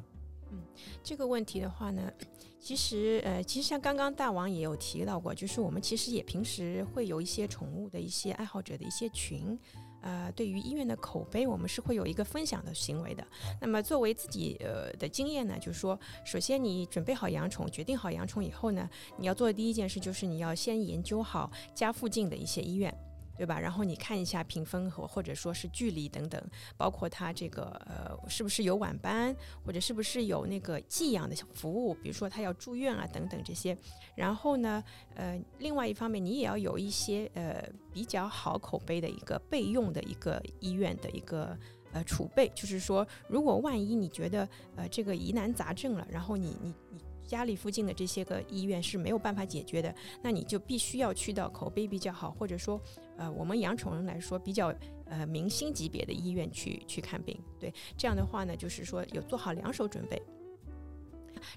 [0.50, 0.62] 嗯
[1.02, 2.10] 这个问题的话呢，
[2.58, 9.58] 其实呃，其实像刚刚大王也有提到过，就是我们其实也平时会有一些宠物的一些爱好者的一些群。
[10.00, 13.26] 呃，对于医院的口碑，我们是会有一个分享的行为的。
[13.60, 22.96] 那么作为自己呃的经验呢，就是说，首先你准备好养宠，决定好养宠以后呢，你要做的第一件事就是你要先研究好家附近的一些医院。
[23.38, 23.58] 对吧？
[23.58, 26.42] 然后你看一下评分和或者说是距离等等，
[26.76, 33.78] 包括它这个呃是不是有晚班，或者是不是有那个寄养的服务，比如说他要住院啊等等这些。
[34.16, 34.82] 然后呢，
[35.14, 41.56] 呃，另外一方面你也要有一些呃比较好口碑的一个备用的一个医院的一个
[41.92, 46.98] 呃储备，就是说如果万一你觉得呃这个疑难杂症了，然后你你你。
[47.28, 52.80] 家里附近的这些个医院是没有办法解决的，那你就必须要去到口碑比较好，或者说，
[53.18, 54.72] 呃，我们养宠人来说比较
[55.06, 57.38] 呃明星级别的医院去去看病。
[57.58, 60.22] 对，这样的话呢，就是说有做好两手准备。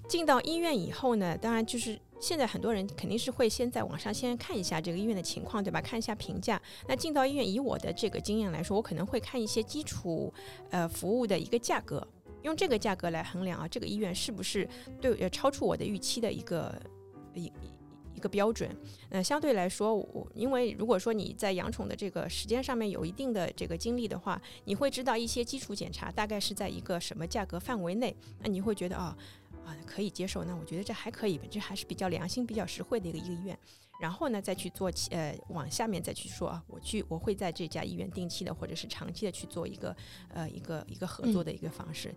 [0.08, 5.80] 进到医院以后呢，当然就是现在很多人肯定是会先在网上先看一下这个医院的情况，对吧？
[5.80, 6.60] 看一下评价。
[6.86, 10.32] 那进到医院，以我的这个经验来说，我可能会看一些基础
[10.70, 12.06] 呃服务的一个价格。
[12.42, 14.68] 用这个价格来衡量啊，这个医院是不是
[15.00, 16.80] 对呃超出我的预期的一个
[17.34, 17.52] 一
[18.22, 18.74] 个标准？
[19.10, 29.14] 那，相对来说，我因为如果说你在养宠的这个时间上面有一定的这个经历的话，你会知道一些基础检查大概是在一个什么价格范围内，那你会觉得啊
[29.66, 33.58] 啊可以接受，那我觉得这还可以，这还是比较良心、比较实惠的一个一个医院。
[34.00, 39.94] 然后呢，再去做呃往下面再去说啊，我去我会在这家医院定期的或者是长期的去做一个
[40.34, 42.12] 呃一个一个合作的一个方式，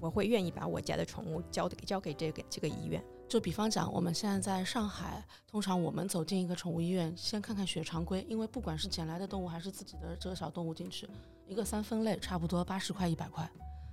[0.00, 3.02] 我会愿意把我家的宠物交给交给这个这个医院。
[3.28, 11.06] 就比方讲，我们现在在上海，通常我们走进一个宠物医院，先看看血常规，因为不管是捡来的动物还是自己的这个小动物进去，
[11.46, 13.46] 一个三分类差不多八十块一百块，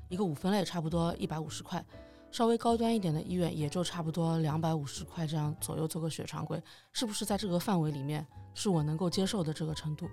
[0.07, 1.85] 一个五分类差不多一百五十块，
[2.31, 6.61] 稍微高端一点的医院也就差不多两百五十块这样左右做个血常规，
[6.93, 10.07] 是不是在这个范围里面是我能够接受的这个程度？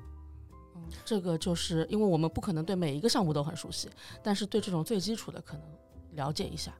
[0.74, 3.88] 嗯，这个就是因为我们不可能对每一个项目都很熟悉，
[4.20, 5.64] 但是对这种最基础的可能
[6.12, 6.72] 了解一下。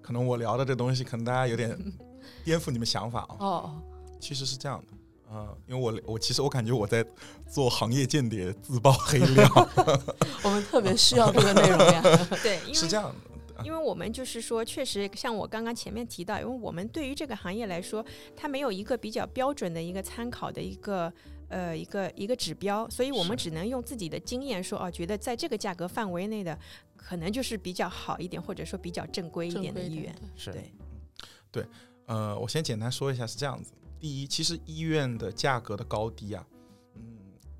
[0.00, 1.78] 可能我聊的这东西，可能大家有点
[2.44, 3.36] 颠覆你们想法啊。
[3.38, 3.82] 哦，
[4.18, 4.92] 其实是这样的，
[5.30, 7.04] 呃，因为我我其实我感觉我在
[7.48, 9.48] 做行业间谍，自曝黑料，
[10.42, 12.02] 我们特别需要这个内容呀。
[12.42, 13.14] 对，因为是这样的。
[13.64, 21.12] 因为我们就是说，确实像我刚刚前面提到，因为我们对于这个行业来说，它没有一个比较标准的一个参考的一个
[21.52, 26.58] 呃一个一个指标，所以我们只能用自己的经验说，哦，觉得在这个价格范围内的，
[26.96, 30.14] 可能就是比较好一点，或者说比较正规一点的医院。
[30.14, 30.72] 对是
[31.52, 31.66] 对，
[32.06, 33.72] 呃，我先简单说一下，是这样子。
[34.00, 36.44] 第一，其实医院的价格的高低啊，
[36.96, 37.02] 嗯，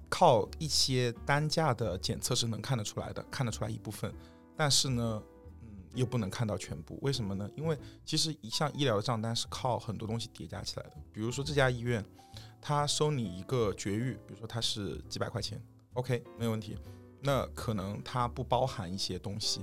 [0.09, 4.11] 靠一些单价的检测是能看得出来的，看得出来一部分，
[4.57, 5.23] 但是呢，
[5.61, 6.99] 嗯，又不能看到全部。
[7.03, 7.49] 为什么呢？
[7.55, 7.77] 因为
[8.07, 10.97] 其实一项医疗的账单是靠很多东西叠加起来的。
[11.13, 12.03] 比如说这家医院，
[12.63, 15.61] 他收你一个绝育，比如说他是几百块钱
[15.95, 16.79] ，OK，没有问题。
[17.21, 19.63] 那可能它不包含一些东西，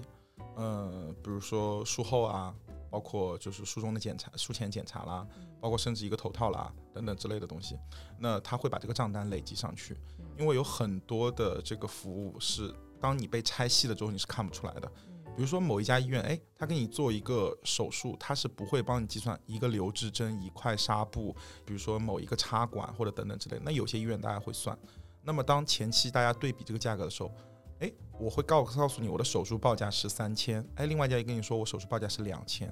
[0.55, 2.53] 呃，比如说术后啊，
[2.89, 5.25] 包括就是术中的检查、术前检查啦，
[5.61, 7.77] 包括甚至一个头套啦等等之类的东西，
[8.17, 9.97] 那他会把这个账单累积上去，
[10.37, 14.91] 因为有很多的这个服务是当你被拆细了之后你是看不出来的。
[15.35, 21.33] 比如说某一家医院，哎，他给你做一个手术，他是不会帮你计算一个留置针、一块纱布，
[21.65, 23.57] 比如说某一个插管或者等等之类。
[23.63, 24.77] 那有些医院大家会算。
[25.23, 27.31] 那么当前期大家对比这个价格的时候，
[27.79, 27.89] 哎，
[28.19, 32.69] 我会告告诉你我的手术报价是三千，哎，另外一家也跟你说我手术报价是两千。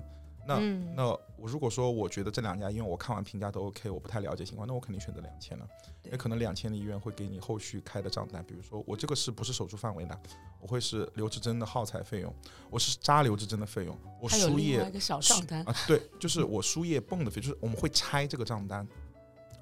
[0.48, 5.68] 那、嗯那我如果说我觉得这两家医院我看完评价都 OK，我不太了解情况，那我肯定选择两千了。
[6.02, 10.20] 对也可能两千的医院会给你后续开的账单，比如说我这个是不是手术范围的，
[10.62, 12.34] 我会是留置针的耗材费用，
[12.70, 18.88] 我是扎留置针的费用，我输液一个小账单，啊，对，就是我输液泵的费，就是我们会拆这个账单。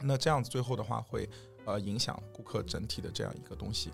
[0.01, 1.27] 那这样子最后的话会
[1.65, 3.89] 呃影响顾客整体的这样一个东西。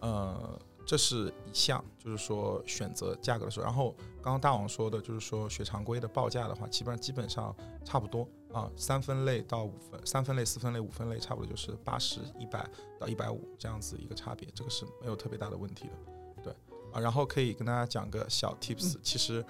[0.00, 3.64] 呃，这是一项，就是说选择价格的时候。
[3.64, 12.68] 然后刚刚大王说的，就是说血常规的报价的话，基本上基本上差不多啊，三分类到五分，三分类、四分类、五分类，差不多就是八十一百
[12.98, 16.52] 到一百五这样子一个差别，这个是没有特别大的问题的，对
[16.92, 17.00] 啊。
[17.00, 19.44] 然后可以跟大家讲个小 tips，其实，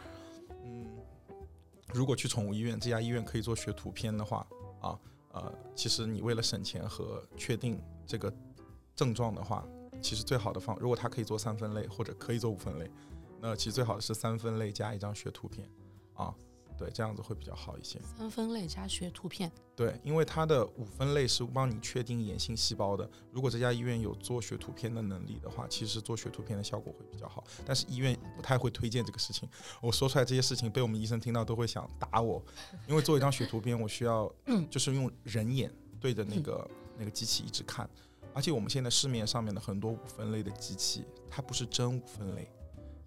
[0.65, 0.87] 嗯，
[1.93, 4.47] 如果去宠物医院，这家医院可以做学图片的话，
[4.81, 4.99] 啊
[5.33, 8.33] 呃，其实你为了省钱和确定这个
[8.95, 9.67] 症状的话。
[10.03, 12.91] 其实最好的方，如果它可以做三分类或者可以做五分类，
[13.41, 15.69] 那其实最好的是三分类加一张学图片，
[16.15, 16.35] 啊，
[16.77, 18.01] 对，这样子会比较好一些。
[18.03, 23.09] 三分类加学图片，对，因为它的五分类是帮你确定炎性细胞的。
[23.31, 27.45] 如果这家医院有做学图片的能力的话，其实做学图片的效果会比较好。
[27.65, 29.49] 但是医院不太会推荐这个事情。
[29.81, 32.43] 我说出来这些事情被我们医生听到都会想打我，
[32.89, 34.33] 因为做一张学图片，我需要
[34.71, 37.89] 就是用人眼对着那个那个机器一直看。
[38.35, 42.51] 而且我们现在市面上面的很多五分类的机器，它不是真五分类，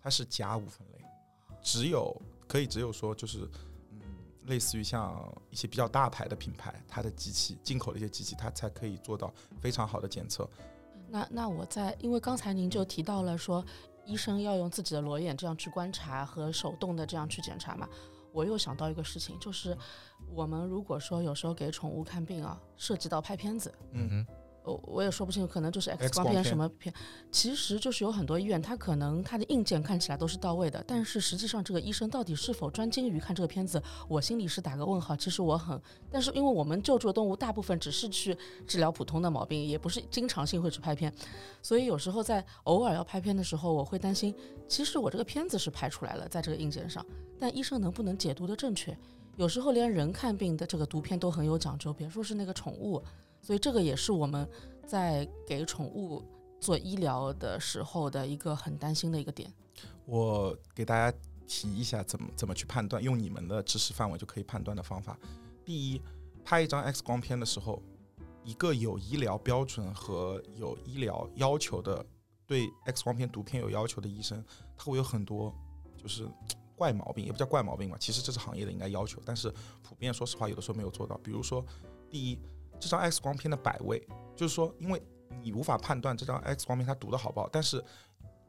[0.02, 1.04] 它是假五分类，
[1.62, 2.16] 只有
[2.48, 3.50] 可以只有说就是，
[3.90, 4.02] 嗯，
[4.46, 10.48] 类似于像一些比较大牌的品牌，它的机器进口的一些机器，它才可以做到非常好的检测。
[11.10, 13.66] 那那我在，因为刚才您就提到了说，
[14.06, 17.90] 医生要用自己的裸眼这样去观察和手动的这样去检查嘛，
[18.32, 19.76] 我又想到一个事情，就是
[20.30, 24.28] 我们如果说有时候给宠物看病啊，涉及到拍片子，嗯哼。
[24.66, 26.94] 我我也说不清，可能就是 X 光片什么片，
[27.32, 35.16] 其实就是有很多医院，它可能它的硬件看起来都是到位的，但是实际上这个医生到底是否专精于看这个片子，我心里是打个问号。
[35.16, 41.14] 其实我很，但是因为我们救助的动物大部分只是去治疗普通的毛病，也不是经常性会去拍片，
[41.62, 44.34] 所以有时候在偶尔要拍片的时候，我会担心，
[44.68, 47.06] 其实我这个片子是拍出来了，在这个硬件上，
[47.40, 48.98] 但医生能不能解读的正确？
[49.38, 53.04] 有时候连人看病的这个读片都很有讲究，别说是那个宠物。
[53.46, 54.50] 所以这个也是我们
[54.88, 56.24] 在给宠物
[56.60, 59.54] 做医疗的时候的一个很担心的一个点。
[60.08, 65.16] 我给大家提一下怎么怎么去判断，用你们的知识范围就可以判断的方法。
[65.64, 66.02] 第一，
[66.44, 67.80] 拍一张 X 光片的时候，
[68.44, 72.04] 一个有医疗标准和有医疗要求的，
[72.48, 74.44] 对 X 光片读片有要求的医生，
[74.76, 75.54] 他会有很多
[75.96, 76.28] 就是
[76.76, 79.54] 怪毛病，也不叫怪毛病吧，其实这是行业的应该要求，但是
[79.84, 81.16] 普遍说实话有的时候没有做到。
[81.20, 81.64] 比如说，
[82.10, 82.40] 第一。
[82.80, 85.02] 这张 X 光片的摆位，就是说，因为
[85.42, 87.84] 你无法判断这张 X 光片它读的好不好，但是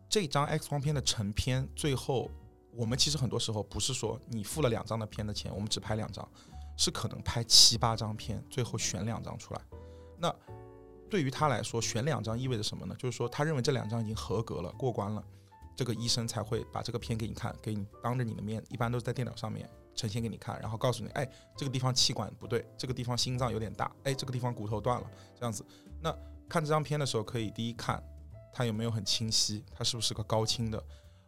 [0.08, 2.30] 这张 X 光片的成片，最后
[2.72, 6.28] 我们其实很多时候不是说你付了两张的片的钱，我们只拍两张，
[6.76, 9.60] 是可能拍七八张片，最后选两张出来。
[10.18, 10.34] 那
[11.08, 12.94] 对于他来说，选两张意味着什么呢？
[12.98, 15.24] 就是说他认为这两张已经合格了，过关了，
[15.74, 19.68] 这个医生才会把这个片给你看，给你当着你的面，一般都是在电脑上面。
[19.96, 25.64] 呈现给你看，然后告诉你，哎，这个地方气管不对，这个地方心脏有点大，哎，这个地方骨头断了，这样子。
[26.00, 26.14] 那
[26.48, 28.00] 看这张片的时候，可以第一看
[28.52, 30.80] 它有没有很清晰，它是不是个高清的？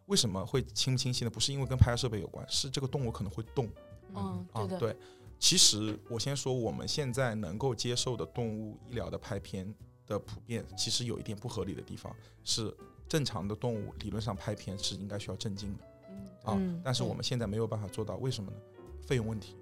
[0.05, 1.29] 为什么会清不清晰呢？
[1.29, 3.67] 不是因为跟拍摄设备有关，是这个动物可能会动。
[4.15, 4.95] 嗯，啊，对。
[5.39, 9.73] 其实我先说，我们现在能够接受的动物医疗的拍片
[10.05, 12.75] 的普遍，其实有一点不合理的地方，是
[13.07, 15.83] 正常的动物理论上拍片是应该需要镇静的。
[16.43, 18.57] 啊，但是我们现在没有办法做到，为什么呢？
[19.05, 19.57] 费用问题，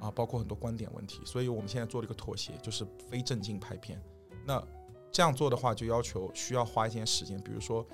[0.00, 4.00] 啊，包括很多观点问题，所以我们现在做了一个妥协，就是非正经拍片。
[4.46, 4.62] 那
[5.10, 7.84] 这样做的话，就要求需要花一些时间，比如说，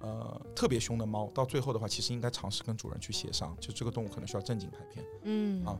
[0.00, 5.78] 呃，特别凶的猫，到最后的话，其实应该尝试跟主人去协商，就这个动物可能需要正经拍片，嗯，啊，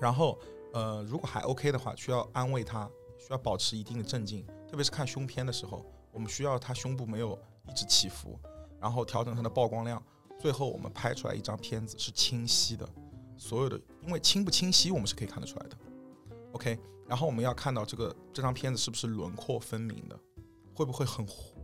[0.00, 0.38] 然后，
[0.72, 2.88] 呃，如果还 OK 的话，需要安慰它，
[3.18, 7.36] 需要保持一定的镇静，特别是看胸片的时候，我们需要它胸部没有
[7.68, 8.38] 一直起伏，
[8.80, 10.00] 然后调整它的曝光量。
[10.38, 12.88] 最后我们拍出来一张片子是清晰的，
[13.36, 15.76] 所有的因为清不清晰我们是可以看得出来的
[16.52, 16.78] ，OK。
[17.06, 20.18] 然后我们要看到这个这张片子是不是轮廓分明的，
[20.74, 21.54] 会不会很糊，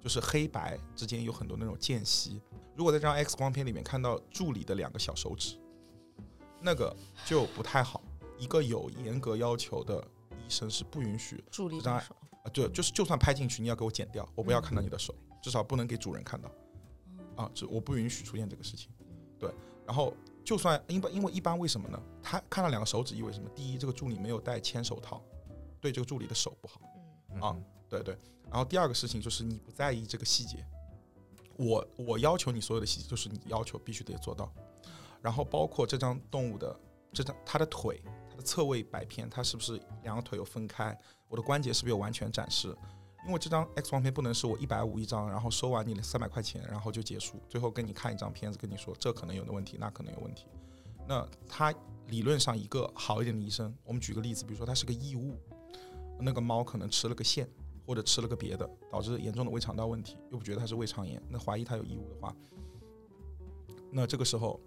[0.00, 2.42] 就是黑白之间有很多那种间隙。
[2.76, 5.56] 如果在这张 X 光片里面看到助理的两个小手指，
[6.60, 8.02] 那个就不太好。
[8.36, 10.02] 一个有严格要求的
[10.32, 16.50] 医生是不允许助理张手啊，对，就是就算拍进去，你要给我剪掉，我不要看到你的手，至少不能给主人看到。
[17.40, 18.90] 啊，这我不允许出现这个事情，
[19.38, 19.50] 对。
[19.86, 22.00] 然后就算因为因为一般为什么呢？
[22.22, 23.48] 他看到两个手指意味什么？
[23.50, 25.22] 第一，这个助理没有戴牵手套，
[25.80, 26.80] 对这个助理的手不好。
[27.32, 27.56] 嗯啊，
[27.88, 28.16] 对对。
[28.50, 30.64] 然后第二个事情就是你不在意这个细节，
[31.56, 34.52] 我我要求你所有的细节，就是你要求必须得做到。
[35.22, 36.78] 然后包括这张动物的
[37.12, 40.96] 这张它的腿，它的侧位摆片，它是不是两个腿有分开？
[41.28, 42.76] 我的关节是不是有完全展示？
[43.26, 50.46] 因为这张 X 光片不能是我一百五一张，然后收完你的三百块钱，然后就结束，最后跟你看一张片子，跟你说这可能有的问题，那可能有问题。
[51.06, 51.74] 那他
[52.08, 55.38] 理论上一个好一点的医生，我们举个例子，比如说他是个异物，
[56.18, 57.48] 那个猫可能吃了个线，
[57.86, 62.34] 或者吃了个别的，导致严重的胃肠道问题，又不觉得它是胃肠炎，那怀疑它有异物的话，
[63.90, 64.58] 那这个时候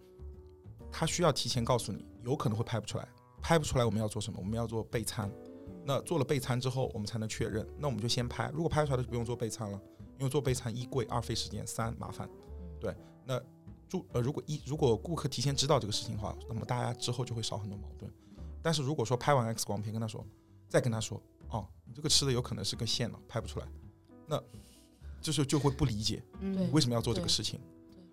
[0.92, 3.08] 他需要提前告诉你，有可能会拍不出来，
[3.42, 4.38] 拍不出来我们要做什么？
[4.40, 5.32] 我们要做备餐。
[5.86, 7.68] 那做了备餐之后，我们才能确认。
[7.78, 9.80] 那我们就先拍，如果拍出来的就不用做备餐了，
[10.18, 12.30] 因为做备餐一贵，二费时间，三麻烦。
[12.80, 13.42] 对，那
[13.88, 18.12] 注呃，如果一如果顾客提前知道这个事情的话，那么大家之后就会少很多矛盾。
[18.62, 20.26] 但是如果说拍完 X 光片跟他说，
[20.70, 23.68] 再跟他说，哦，你这个吃的有可能是根线了，拍不出来，
[24.26, 24.42] 那
[25.22, 27.60] 就是就会不理解对为什么要做这个事情。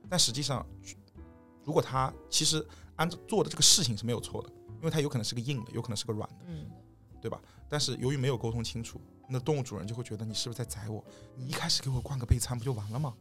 [0.08, 0.66] 但实际上，
[1.64, 2.66] 如果他其实
[2.96, 6.36] 按照做的这个事情是没有错的，因为他有可能是个硬的，有可能是个软的。
[6.46, 6.68] 嗯，
[7.20, 7.40] 对吧？
[7.70, 11.02] 但是由于没有沟通清楚，那动物主人就会觉得你是不是在宰我？
[11.36, 13.16] 你一开始给我灌个备餐不就完了吗？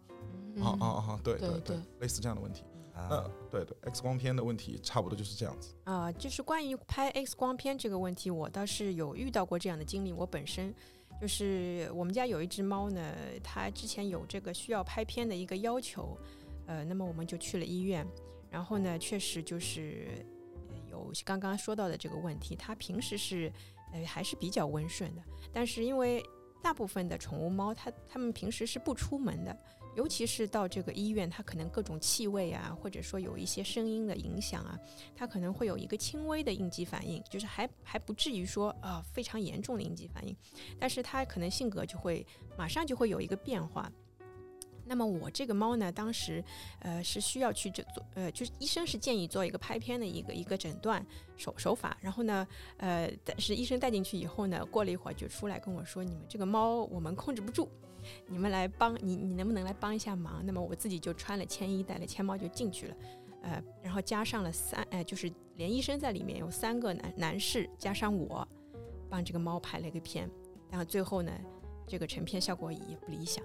[0.55, 1.19] 嗯啊啊啊！
[1.23, 2.63] 对对对对类似这样的问题。
[2.93, 5.73] 啊那对对，X 光片的问题差不多就是这样子。
[5.85, 10.11] 啊、就是关于拍 X 光片这个问题，我倒是有遇到过这样的经历。
[10.11, 10.73] 我本身
[11.21, 16.17] 就是我们家有一只猫呢，它之前有这个需要拍片的一个要求，
[16.65, 18.05] 呃，那么我们就去了医院，
[18.49, 20.25] 然后呢，确实就是
[20.67, 23.49] 呃有刚刚说到的这个问题，它平时是
[23.91, 25.21] 呃还是比较温顺的，
[25.51, 26.23] 但是因为
[26.61, 29.57] 大部分的宠物猫，它它们平时是不出门的，
[29.95, 34.77] 尤其是到这个医院，它可能各种气味啊，或者说有一些声音的影响啊，
[35.15, 40.35] 它可能会有一个轻微的应激反应，就是还还不至于说啊、非常严重的应激反应，
[40.77, 42.25] 但是它可能性格就会
[42.57, 43.91] 马上就会有一个变化。
[44.89, 46.43] 那么我这个猫呢，当时
[46.79, 51.05] 呃是需要去诊做呃，就是医生是建议做一个拍片的一个一个诊断
[51.37, 57.69] 手手法，然后呢呃，但是医生带进去以后呢，过了一会儿就出来跟我说，你们这个猫我们控制不住，
[58.25, 60.43] 你们来帮你你能不能来帮一下忙？
[60.43, 62.95] 那么我自己就穿了铅衣，带了铅猫就进去了。
[63.43, 68.45] 呃，然后加上了三，呃，就是连医生在里面有三个男男士，加上我，
[69.07, 70.27] 帮这个猫拍了一个片，
[70.71, 71.31] 然后最后呢，
[71.87, 73.43] 这个成片效果也不理想。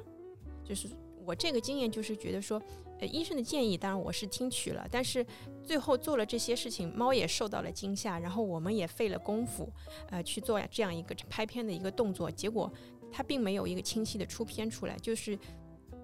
[0.65, 0.89] 就是
[1.27, 2.61] 我这个经验就是觉得说，
[3.01, 5.25] 呃，医生的建议当然我是听取了，但是
[5.63, 9.69] 最后做了这些事情，猫也受到了惊吓，然后我们也费了功夫，
[10.11, 12.73] 呃，去做这样一个拍片的一个动作，结果
[13.11, 15.39] 它并没有一个清晰的出片出来，就是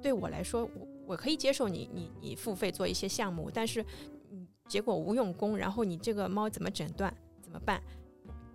[0.00, 3.84] 对我来说，我我可以接受你你你付费做一些项目，但是
[4.30, 7.82] 嗯，结果无用功，然后你这个猫怎么诊断怎么办？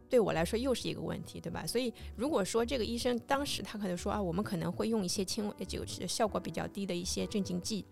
[0.10, 1.66] 对我来说又是一个问题，对吧？
[1.66, 7.84] 所以如果说这个医生当时他可能说啊，我们可能会用一些轻微就是效果比较低的一些镇静剂，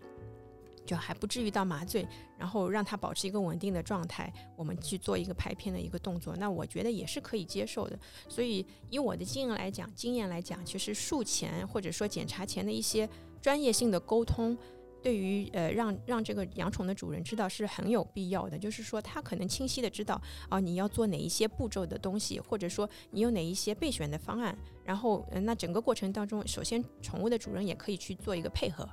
[0.86, 2.06] 就还不至于到麻醉，
[2.38, 7.98] 然后让他保持一个稳定的状态，我们去做一个排片的一个动作，那我觉得也是可以接受的。
[8.28, 13.08] 所以以我的经验来讲，经验来讲，其实术前或者说检查前的一些
[13.40, 14.56] 专业性的沟通，
[15.04, 18.58] 对于呃让让这个养宠的主人知道是很有必要的。
[18.58, 24.56] 就是说，他可能清晰的知道啊，你要做哪一些步骤的东西，或者说你有哪一些备选的方案。
[24.82, 28.88] 然后，呃、那整个过程当中，首先宠物的主人也可以去做一个配合，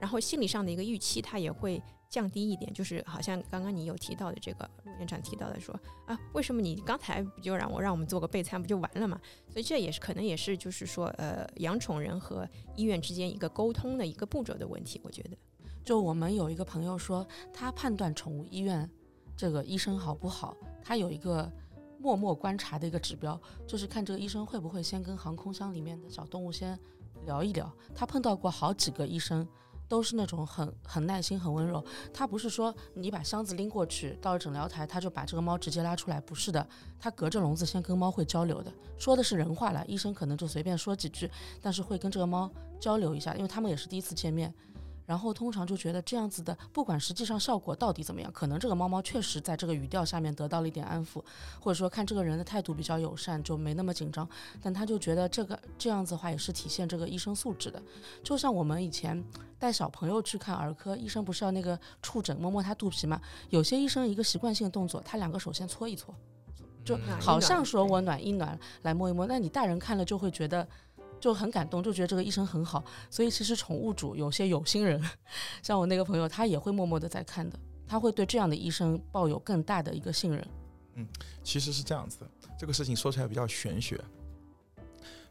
[0.00, 2.72] 然后心理上的一个预期，它也会降低一点。
[2.72, 5.74] 就是好像刚刚你有提到的这个陆院长提到的说
[6.06, 9.20] 啊，为什么你刚才不就让我让我们做个备餐不就完了嘛？
[9.48, 15.36] 所以这也是可能也是就是说呃养宠人和医院之间一个沟通的一个步骤的问题，我觉得。
[15.86, 18.90] 就我们有一个朋友说，他判断宠物医院
[19.36, 21.48] 这个医生好不好，他有一个
[22.00, 26.76] 默默观察的一个指标，就是看这个医生会不会先跟航空箱里面的小动物先
[27.24, 27.72] 聊一聊。
[27.94, 29.46] 他碰到过好几个医生，
[29.86, 31.84] 都是那种很很耐心、很温柔。
[32.12, 36.68] 他不是说你把箱子拎过去，到了诊疗台他就把这个猫直接拉出来，不是的，
[36.98, 41.30] 他隔着笼子先跟猫会交流的，说的是人话了，医生可能就随便说几句，
[41.62, 44.52] 但是会跟这个猫交流一下，因为他们也是第一次见面。
[45.06, 51.22] 然后通常就觉得这样子的，不管实际上效果到底怎么样，可能这个猫猫确实在这个语调下面得到了一点安抚，
[51.60, 54.28] 或者说看这个人的态度比较友善，就没那么紧张。
[54.60, 57.80] 但他就觉得这个这样子的话，也是体现这个医生素质的。
[58.22, 59.24] 就像我们以前
[59.58, 63.20] 带小朋友去看儿科，医生不是要那个触诊摸摸他肚皮吗？
[63.50, 66.12] 有些医生一个习惯性的动作，他两个手先搓一搓，
[66.84, 70.66] 就好像说我暖一暖来摸一摸，那你大人看了就会觉得
[71.20, 72.84] 就很感动，就觉得这个医生很好。
[73.10, 75.02] 所以其实宠物主有些有心人，
[75.62, 80.48] 像我那个朋友，他也会默默的在看的，他会对这样的医生抱有更大的一个信任。
[80.94, 81.06] 嗯
[81.42, 84.02] 其实是这样子的，这个事情说起来比较玄学。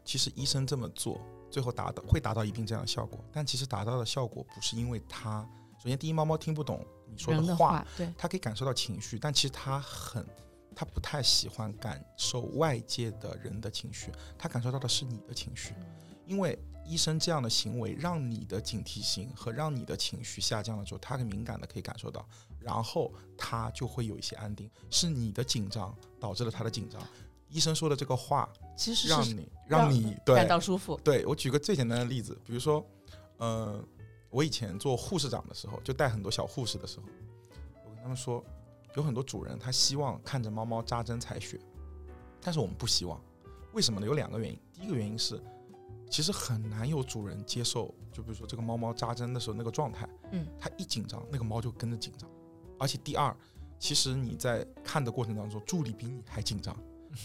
[0.04, 1.20] 其实医生这么做，
[1.50, 5.44] 最后达到会达到一定这样的效果，但其实达到的效果不是因为他，
[5.82, 10.24] 首先第一，猫猫听不懂你说人的话，对，它可以感受到情绪，但其实它很，
[10.76, 15.74] 它不太喜欢感受外界的人的情绪，他感受到的是你的情绪，
[16.26, 22.28] 因为医生这样的行为让你的警惕性和让你的情绪下降了之后，他很敏感的可以感受到，
[22.60, 27.00] 然后他就会有一些安定，是你的紧张导致了他的紧张。
[27.48, 28.46] 医生说的这个话
[28.76, 31.00] 其实是让你让你对感到舒服。
[31.02, 32.84] 对我举个最简单的例子，比如说，
[33.38, 33.82] 呃，
[34.30, 37.06] 我以前做护士长的时候，就带很多小护士的时候，
[37.84, 38.44] 我跟他们说，
[38.96, 41.60] 有很多主人他希望看着猫猫扎针采血，
[42.40, 43.20] 但是我们不希望，
[43.72, 44.06] 为什么呢？
[44.06, 44.58] 有两个原因。
[44.72, 45.40] 第一个原因是，
[46.10, 52.28] 其实很难有主人接受，就比如说这个猫猫扎针的时候那个状态，嗯，它一紧张，那个猫就跟着紧张，
[52.78, 53.36] 而且第二，
[53.78, 56.74] 其实你在看的过程当中，助理比你还紧张。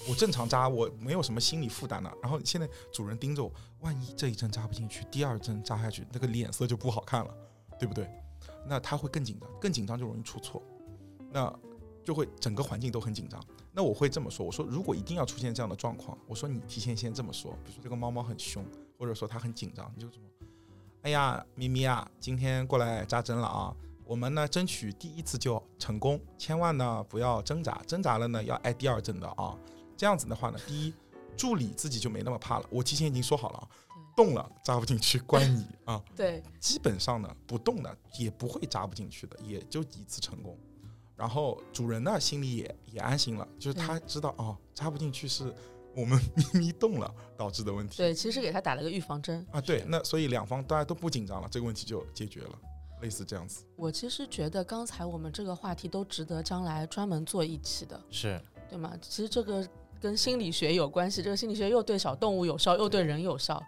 [0.09, 2.09] 我正常扎，我没有什么心理负担的。
[2.21, 7.33] 然后现在主人盯着我，万一这一针扎不进去，第二针扎下去，那个脸色就不好看了，
[7.77, 8.09] 对不对？
[8.65, 10.63] 那他会更紧张，更紧张就容易出错，
[11.31, 11.53] 那
[12.03, 13.41] 就会整个环境都很紧张。
[13.73, 18.65] 那我会这么说，我说如果一定要出现这样的状况，我说你提前先这么说，比如说这个猫猫很凶，
[18.99, 20.25] 或者说它很紧张，你就这么，
[21.03, 23.73] 哎呀，咪咪啊，今天过来扎针了啊。
[24.03, 29.57] 我们呢，争取第一次就成功，千万呢不要挣扎，挣扎了呢要挨第二针的啊。
[29.95, 30.93] 这样子的话呢，第一，
[31.37, 32.65] 助理自己就没那么怕了。
[32.69, 33.63] 我提前已经说好了啊，
[34.17, 36.03] 动了扎不进去关你啊。
[36.13, 40.59] 对，基本上呢，不动的也不会扎不进去的，也就一次成功。
[41.21, 45.53] 然后主人呢心里也也安心了，就是他知道哦，插不进去是
[45.95, 47.97] 我们 咪咪动了导致的问题。
[47.97, 49.45] 对，其实给他打了个预防针。
[49.51, 52.59] 啊，对，那所以两方大家都不紧张了，这个问题就解决了，
[53.03, 53.63] 类似这样子。
[53.75, 58.91] 我其实觉得刚才我们这个话题都值得将来专门做一期的，是对吗？
[58.99, 59.63] 其实这个
[59.99, 63.61] 跟心理学有关系，这个心理学又对小动物有效，又对人有效。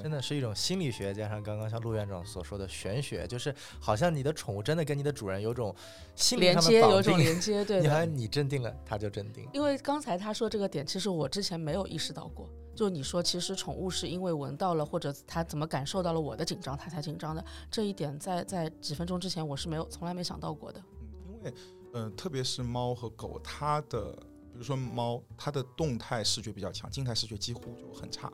[0.00, 5.74] 对真的是一种心理学，加上刚刚像陆院长所说的玄学，就是好像你的宠物真的跟你的主人有种
[6.14, 7.82] 心理连接上的绑有种定连接， 对的。
[7.82, 9.48] 你好像你镇定了，它就镇定。
[9.52, 12.48] 因为刚才他说这个点，其实我之前没有意识到过。
[12.74, 17.42] 就你说，其实宠物是因为闻到了或者它怎么感受到了我的紧张，它才紧张的。
[17.70, 20.78] 这一点在在几分钟之前我是没有从来没想到过的。
[21.00, 21.54] 嗯，因为
[21.94, 24.12] 呃，特别是猫和狗，它的
[24.52, 28.30] 比如说猫，它的动态视觉比较强，静态视觉几乎就很差。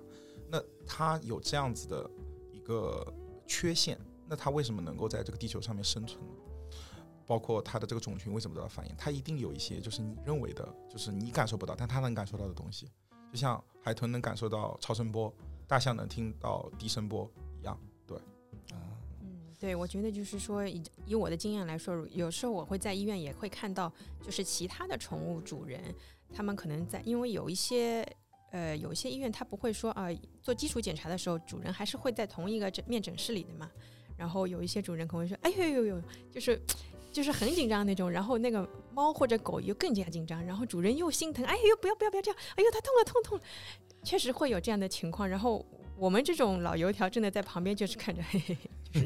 [0.53, 2.11] 那它有这样子的
[2.53, 3.11] 一个
[3.47, 3.99] 缺陷，
[4.29, 6.35] 那它为什么能够在这个地球上面生存呢？
[7.27, 12.91] 包括它的这个种群为什么得到繁衍，它一定有一些就是你认为的，就是你感受不到，但它能感受到的东西，
[13.33, 15.33] 就像海豚能感受到超声波，
[15.67, 17.81] 大象能听到低声波一样。
[18.07, 18.19] 对
[19.23, 23.91] 嗯，对，我觉得就是说，以以我的经验来说，有时候我会在医院也会看到，
[24.21, 25.81] 就是其他的宠物主人，
[26.35, 28.07] 他们可能在，因为有一些
[28.53, 30.09] 呃，有些医院他不会说啊、
[30.43, 33.69] 做基础检查的时候，主人还是会在同一个诊面诊室里的嘛。
[34.17, 36.61] 然后有一些主人可能会说，哎呦呦呦，就是
[37.11, 43.41] 就是很紧张那种，然后那个猫或者狗又更加紧张，然后主人又心疼，哎呦不要不要不要这样，哎呦它痛了痛痛，
[44.05, 45.29] 确实会有这样的情况。
[45.29, 45.65] 然后
[45.97, 49.01] 我们这种老油条真的在旁边就是看着，嘿嘿嘿，就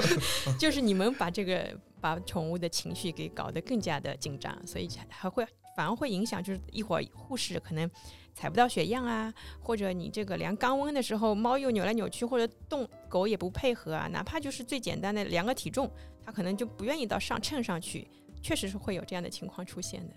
[0.00, 5.46] 是 就是你们把这个把宠物的情绪给搞得更加的紧张，所以还会
[5.76, 7.88] 反而会影响，就是一会儿护士可能
[8.34, 15.90] 采不到血样啊，或者你这个量肛温的时候，猫又扭来扭去，或者动狗也不配合啊，哪怕就是最简单的量个体重，
[16.24, 18.08] 它可能就不愿意到上秤上去，
[18.42, 20.14] 确实是会有这样的情况出现的。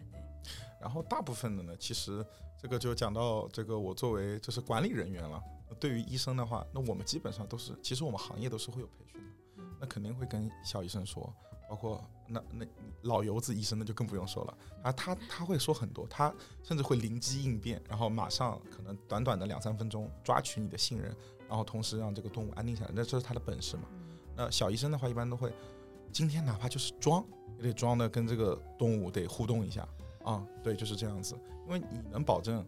[0.82, 2.26] 然后大部分的呢，其实
[2.58, 5.44] 这个就讲到这个，我作为就是管理人员了。
[5.80, 11.32] 对于医生的话，那我们基本上都是，其实我们行业都是会有培训的，那肯定会跟小医生说，
[11.70, 12.66] 包括那那
[13.04, 21.16] 老油子医生那就更不用说了啊，他他会说很多，他甚至会灵机应变，然后马上可能短短的两三分钟抓取你的信任，
[21.48, 23.84] 然后同时让这个动物安定下来，那这是他的本事嘛。
[24.36, 25.54] 那小医生的话，一般都会
[26.12, 27.24] 今天哪怕就是装，
[27.58, 29.88] 也得装的跟这个动物得互动一下。
[30.24, 31.34] 啊，对，就是这样子，
[31.66, 32.64] 因为你能保证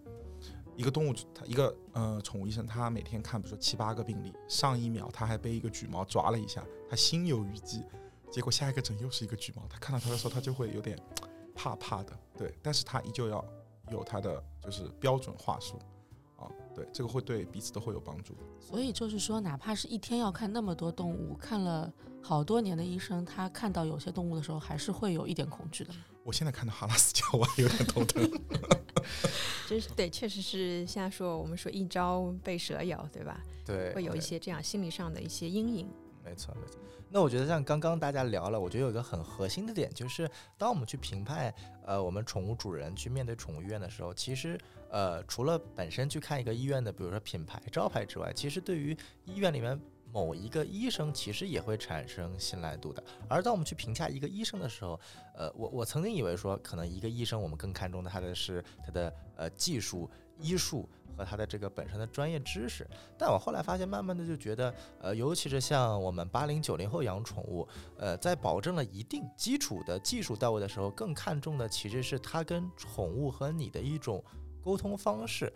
[0.75, 7.83] 一个动物，它一个呃宠物医生，他每天看比如说七八个病例，上一秒他还被一个橘猫抓了一下，他心有余悸，
[8.31, 10.97] 结果下一个诊又是一个橘猫，他看到他的时候，他就会有点
[11.53, 13.43] 怕怕的，对，但是他依旧要
[13.91, 15.77] 有他的就是标准话术，
[16.37, 18.33] 啊，对，这个会对彼此都会有帮助。
[18.59, 25.93] 所以就是说，哪怕是一天要看那么多动物，看了好多年的医生，他看到有些动物的时候，还是会有一点恐惧的。
[26.23, 28.23] 我现在看到哈拉斯加，我还有点头疼。
[29.67, 33.41] 就是对，确实是像说我们说一朝被蛇咬，对吧？
[33.65, 35.89] 对，会有一些这样心理上的一些阴影。
[36.31, 36.79] 没错，没错。
[37.09, 41.53] 那我觉得像刚刚大家聊了，我觉得有一个很核心的点，就是当我们去评判
[41.85, 44.57] 呃我们宠物主人去面对宠物医院的时候，其实
[44.89, 49.77] 呃除了本身去看一个医院的，比如说品牌招牌之外，其实对于医院里面
[50.13, 53.03] 某一个医生，其实也会产生信赖度的。
[53.27, 54.97] 而当我们去评价一个医生的时候，
[55.35, 60.09] 呃，我我曾经以为说，可能一个医生我们更看重的他的是他的呃技术。
[60.43, 62.87] 医术和他的这个本身的专业知识。
[63.17, 74.23] 但我后来发现，慢慢的就觉得，呃，尤其是像我们八零九零后养宠物，呃，在保证了一定基础的技术到位的时候，更看重的其实是它跟宠物和你的一种
[74.63, 75.51] 沟通方式。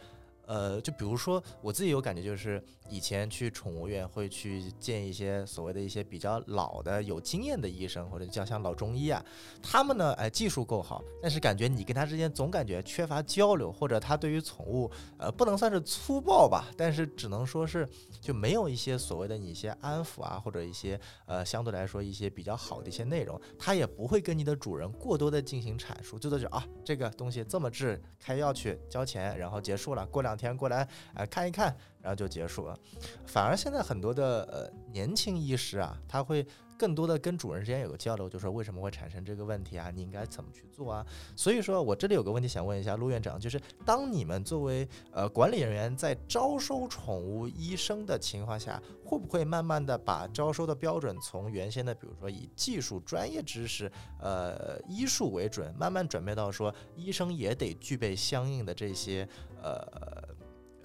[0.48, 9.24] 呃，就比如说我自己有感觉，就是以前去宠物院会去见一些所谓的一些比较老的、有经验的医生，或者叫像老中医啊，
[9.62, 17.88] 他们呢，哎，技术够好，但是感觉你跟他之间总感觉缺乏交流，或者他对于宠物，呃，不能算是粗暴吧，但是只能说是
[18.22, 30.35] 就没有一些所谓的你一些安抚啊，或者一些呃相对来说一些比较好的一些内容，他也不会跟你的主人过多的进行阐述，就都是啊，这个东西这么治，开药去交钱，然后结束了，过两。
[30.38, 32.78] 天过来，哎，看一看，然后就结束了。
[33.26, 36.46] 反而现在很多的呃年轻医师啊，他会
[36.78, 39.90] 更多的跟主人之间有个交流，就说为什么会产生这个问题啊？
[39.96, 41.06] 你应该怎么去做啊？
[41.34, 59.26] 所以说我这里有个问题想问一下陆院长，就是当你们作为呃管理人员在招收宠物医生的情况下，会不会慢慢的把招收的标准从原先的比如说以技术专业知识呃医术为准，慢慢转变到说医生也得具备相应的这些
[59.64, 60.15] 呃。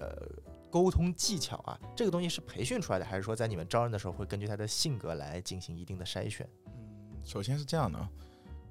[0.01, 0.27] 呃，
[0.71, 6.49] 沟通技巧啊，这个东西是培训出来的，还是说在你们招人的时候会根据他的性格来进行一定的筛选？
[6.65, 8.09] 嗯，首先是这样的。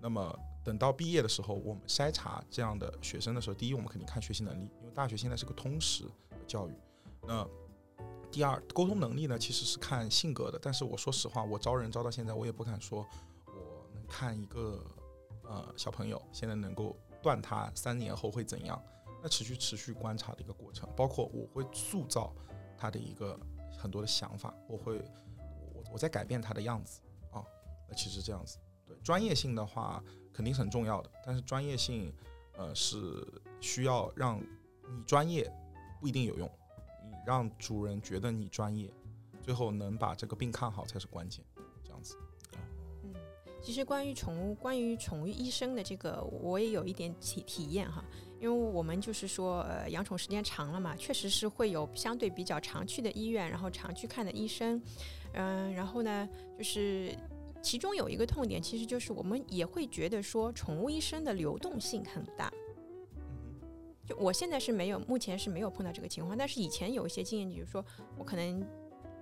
[0.01, 6.05] 那么等到毕业的时候，我们筛查这样的学生的时候，第一，我们肯定看学习能力，因为大学现在是个通识
[6.49, 6.73] 教育。
[7.23, 7.47] 那
[8.33, 10.59] 第二，沟通能力呢，其实是看性格的。
[10.61, 13.07] 但是我说实话，我招人招到现在，我也不敢说
[13.47, 14.85] 我能看一个
[15.45, 18.83] 呃小朋友现在能够断他三年后会怎样。
[19.23, 22.35] 那持续持续观察的一个过程，包括我会塑造
[22.77, 23.39] 他的一个
[23.79, 24.99] 很多的想法，我会
[25.75, 27.01] 我我在改变他的样子
[27.31, 27.45] 啊。
[27.89, 30.03] 那其实这样子，对专业性的话
[30.33, 32.13] 肯定是很重要的，但是专业性
[32.57, 33.27] 呃是
[33.61, 34.41] 需要让
[34.89, 35.53] 你专业
[36.01, 36.51] 不一定有用，
[37.05, 38.91] 你让主人觉得你专业，
[39.43, 41.45] 最后能把这个病看好才是关键。
[41.85, 42.17] 这样子。
[43.03, 43.15] 嗯，
[43.61, 48.03] 其实关于宠物，关于宠物医生的这个，我也有一点体体验哈。
[48.41, 54.83] 因为我们就是说，呃，养宠时间长了嘛，确实是会有相对比较常去的医院，然后常去看的医生，
[55.35, 56.27] 嗯，然后呢，
[56.57, 57.15] 就是
[57.63, 62.51] 其中有一个痛点，其实就是我们也会觉得说，宠物医生的流动性很大。
[64.07, 67.85] 就我现在是没有，目前是没有碰到这个情况，但是以前有一些经验，比如说
[68.17, 68.67] 我可能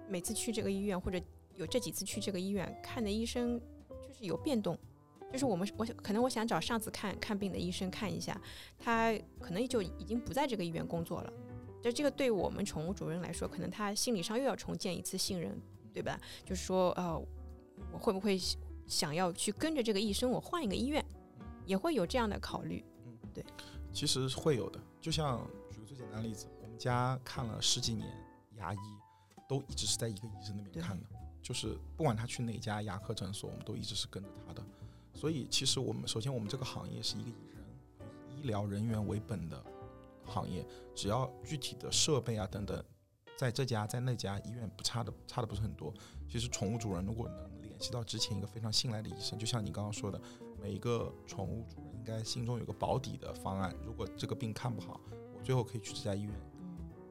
[0.09, 1.21] 每次去这个医院，或者
[1.57, 4.79] 有这几次去这个医院看的医生，就是有变动。
[5.33, 8.41] 就是我们，我可能我想找上次看看病的医生看一下，
[8.79, 11.33] 他可能就已经不在这个医院工作了。
[11.83, 15.57] 就这个对我们宠物主人来说，可能他心理上又要重建一次信任，
[15.93, 16.19] 对吧？
[16.45, 17.17] 就是说，呃，
[17.93, 18.37] 我会不会
[18.87, 21.05] 想要去跟着这个医生，我换一个医院，
[21.67, 22.85] 也会有这样的考虑。
[23.07, 23.45] 嗯，对，
[23.93, 24.81] 其实会有的。
[25.01, 28.09] 就像举个最简单的例子，我们家看了十几年
[28.57, 28.79] 牙医，
[29.49, 31.07] 都一直是在一个医生那边看的，
[31.41, 34.65] 就是不管他去哪家牙科诊所，我们都一直是跟着他的。
[35.19, 37.67] 所以，其实我们首先，我们这个行业是一个以人、
[38.37, 39.61] 医疗人员为本的
[40.25, 40.65] 行业。
[40.95, 42.81] 只要具体的设备啊等等，
[43.37, 45.93] 在这家在那家医院不差的，差的不是很多。
[46.29, 50.21] 其实，宠物主人如果能联系到之前一个非常信赖的医生，就像你刚刚说的，
[50.63, 53.75] 每一个宠物主人应该心中有个保底的方案。
[53.85, 55.01] 如果这个病看不好，
[55.37, 56.33] 我最后可以去这家医院，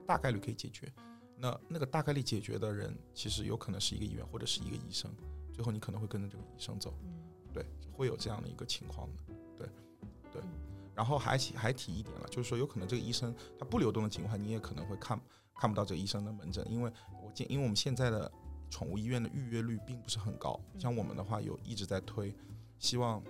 [0.05, 0.89] 大概率可以解决。
[1.35, 5.13] 那那个大概率解决的人，其实有可能是一个医院或者是一个医生。
[5.53, 6.93] 最后，你可能会跟着这个医生走。
[7.57, 9.23] 对，会有这样的一个情况的，
[9.57, 9.67] 对，
[10.31, 10.41] 对，
[10.93, 15.19] 然后还提还提一点了，就是说有可能这个医生他不流动的情况，你也可能会看
[15.55, 16.91] 看不到这个医生的门诊，因为
[17.23, 18.31] 我见，因为我们现在的
[18.69, 22.31] 宠物医院的预约率并不是很高，像我们的话有一直在推，
[22.77, 23.23] 希望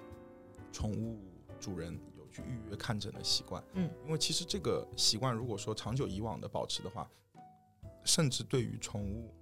[0.74, 1.22] 宠物
[1.58, 7.10] 主人有去预约看诊的习惯，嗯，因为其实这个习惯如果说长久以往的保持的话，
[8.04, 9.34] 甚至对于宠物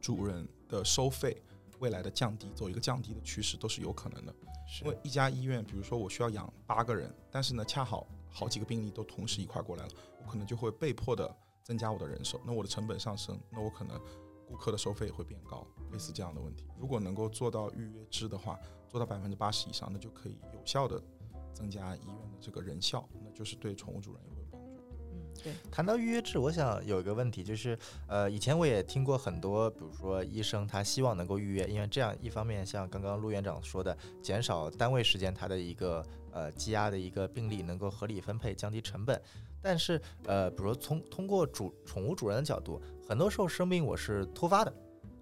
[0.00, 1.42] 主人的收费。
[1.80, 4.34] 未来的降低，走一个降低的趋势都是有可能的。
[4.82, 9.90] 因为一家医院，比如说我需要养八个人，但是呢，恰好好几个病例都同时一块过来了，
[10.24, 13.98] 我可能就会被迫的增加我的人手，那我的成本上升，那我可能
[14.46, 16.66] 顾客的收费也会变高，类似这样的问题。
[16.78, 18.58] 如果能够做到预约制的话，
[18.88, 21.02] 做到百分之八十以上，那就可以有效的
[21.54, 24.22] 增加医院的这个人效，那就是对宠物主人。
[25.42, 39.20] 对，谈到预约制，我想有一个问题，就是，呃，以前我也听过很多，比如说医生他希望能够预约，因为这样一方面像刚刚陆院长说的，减少单位时间他的一个呃积压的一个病例能够合理分配，降低成本。
[39.62, 44.72] 但是，呃，比如说从通过主宠物主人的角度，很多时候生病我是突发的，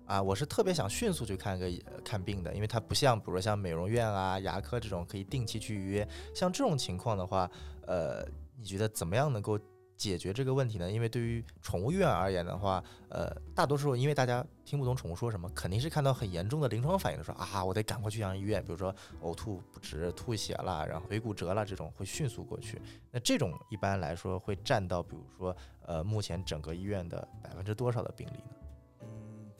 [0.07, 1.71] 啊，我是特别想迅速去看个
[2.03, 7.51] 看病的，因为它不像比如说像美容院啊、牙科这种可以定期去预约，像这种情况的话，
[7.87, 8.27] 呃，
[8.59, 9.59] 你觉得怎么样能够？
[9.97, 10.91] 解决这个问题呢？
[10.91, 22.81] 因为对于宠物医院而言的话，呃，大多数因为大家听不懂宠物说什么，肯定是看到很严重的临床反应说啊，我得赶快去养医院，比如说呕吐不止、吐血了，然后腿骨折了这种，会迅速过去。
[23.11, 28.57] 那这种一般来说会占到，比如说呃，目前整个医院的百分之多少的病例呢？
[29.01, 29.51] 嗯，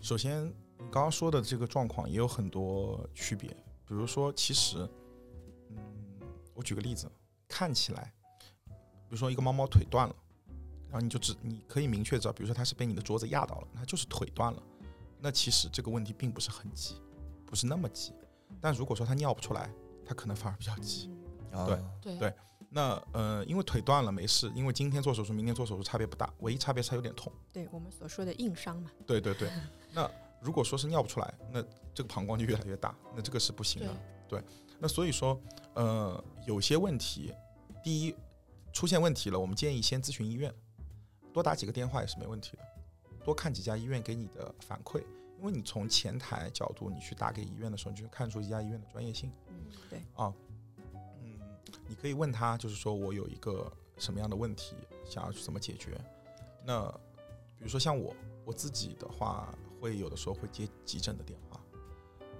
[0.00, 0.42] 首先
[0.90, 3.50] 刚刚说的这个状况也有很多区别，
[3.84, 4.88] 比如说，其实，
[5.70, 5.76] 嗯，
[6.54, 7.10] 我举个例子，
[7.48, 8.12] 看起来，
[9.10, 10.14] 比如说一个猫猫腿断了，
[10.88, 14.62] 然后你就只你可以明确知道，比如说它是被你的桌子压到了，它就是腿断了，
[15.18, 16.94] 那其实这个问题并不是很急，
[17.44, 18.12] 不是那么急。
[18.60, 19.68] 但如果说它尿不出来，
[20.06, 21.10] 它可能反而比较急。
[21.52, 22.34] 啊对对对
[22.72, 27.32] 那呃，因为腿断了没事，因为今天做手术，明天做手术差别不大，唯一差别是它有点痛。
[27.52, 28.88] 对我们所说的硬伤嘛。
[29.04, 29.50] 对对对，
[29.92, 30.08] 那
[30.40, 31.60] 如果说是尿不出来，那
[31.92, 33.88] 这个膀胱就越来越大，那这个是不行的
[34.28, 34.46] 对的。
[34.78, 35.36] 那所以说，
[35.74, 37.34] 呃，有些问题，
[37.82, 38.14] 第一
[38.72, 40.52] 出现问题了，我们建议先咨询医院，
[41.32, 42.62] 多打几个电话也是没问题的，
[43.24, 45.02] 多看几家医院给你的反馈，
[45.38, 49.30] 因为你从前台角度你去打给医院的时候，你就看出一家医院的专业性。
[49.48, 49.54] 嗯，
[49.88, 50.32] 对，啊，
[51.22, 51.38] 嗯，
[51.86, 56.00] 你可以问他，就是说我有一个什么样的问题，想要去怎么解决。
[56.64, 56.86] 那
[57.58, 58.14] 比如说像我，
[58.44, 61.60] 我自己的话，会有的时候会接急诊的电话。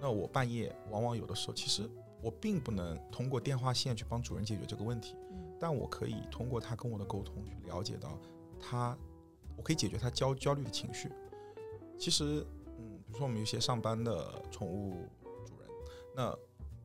[0.01, 1.89] 那我半夜往往有的时候，其实
[2.23, 5.30] 我并不能通过电话线去帮主人解决这个问题，嗯
[5.61, 8.19] 但我可以通过他跟我的沟通去了解到
[8.59, 8.97] 他，
[9.57, 11.13] 我可以解决他焦焦虑的情绪。
[11.99, 12.47] 其实，
[12.79, 15.07] 嗯，比如说我们有些上班的宠物
[15.45, 15.69] 主人，
[16.17, 16.35] 那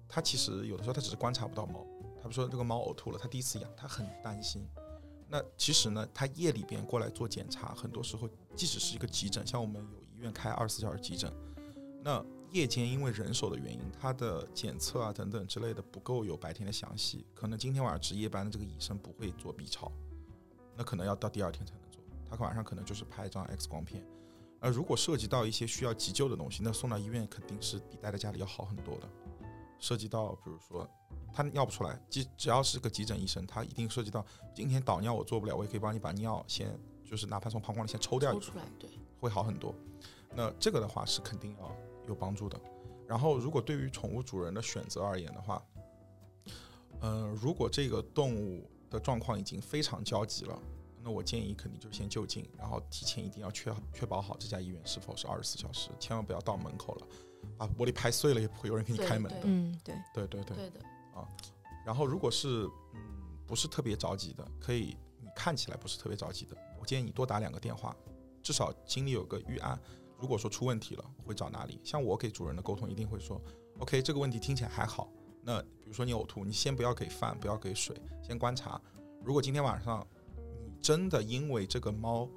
[0.09, 1.85] 他其实有的时候他只是观察不到猫，
[2.17, 4.67] 他比如说这个猫呕吐了，他第一次养，他很担心。
[5.29, 11.31] 那其实呢，他夜里边过来做检查，很多时候即使是一个急诊，像我们有医院开二十四小时急诊，
[12.03, 19.91] 那夜间因为人手的原因，他的检测啊等等之类的不够有白天的详细，可能今天晚上值夜班的这个医生不会做 B 超，
[20.75, 24.05] 那可能要到第二天才能做，他晚上可能就是拍一张 X 光片。
[24.61, 29.09] 而如果涉及到一些需要急救的东西，那送到医院肯定是比待在家里要好很多的。
[29.77, 30.89] 涉及到比如说
[31.33, 34.25] 他尿不出来，即只要是个急诊医生，他一定涉及到
[34.55, 38.89] 今天导尿我做不了，我也可以帮你把尿先就是哪怕从膀胱里先抽掉一部分出来，，对，
[39.19, 39.75] 会好很多。
[40.33, 41.75] 那这个的话是肯定要
[42.07, 42.59] 有帮助的。
[43.07, 45.63] 然后，如果对于宠物主人的选择而言的话，
[47.01, 50.59] 嗯、如果这个动物的状况已经非常焦急了，
[51.03, 57.07] 那我建议肯定就先就近，然后提前一定要确确保好这家医院是否是二十四小时，千万不要到门口了，
[57.57, 59.41] 把玻璃拍碎了也不会有人给你开门的。
[59.43, 60.57] 嗯，对，对对对。
[60.57, 60.79] 对的，
[61.85, 62.99] 然后如果是嗯
[63.45, 67.95] 不是特别着急的，可以你看起来不是特别着急的，我建议你多打两个电话，
[68.41, 69.79] 至少心里有个预案。
[70.19, 71.79] 如果说出问题了，会找哪里？
[71.83, 73.41] 像我给主人的沟通一定会说
[73.79, 75.09] ，OK，这个问题听起来还好。
[75.41, 78.81] 那比如说你呕吐，你先不要给饭，不要给水，先观察。
[79.23, 80.05] 如果今天晚上
[80.65, 82.27] 你真的因为这个猫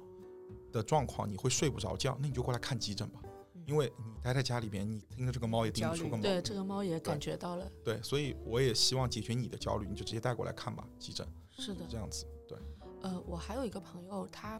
[0.71, 3.21] 的状况你会睡不着觉，那你就过来看急诊吧。
[3.65, 6.41] 因为你待在家里边，你听着这个猫也盯不出个毛对。
[6.41, 12.25] 这个猫也感觉到了，对，所以我也希望解决你的焦虑，你就直接带过来看吧，急诊是的，这样子。
[12.47, 12.57] 对，
[13.03, 14.59] 呃，我还有一个朋友，他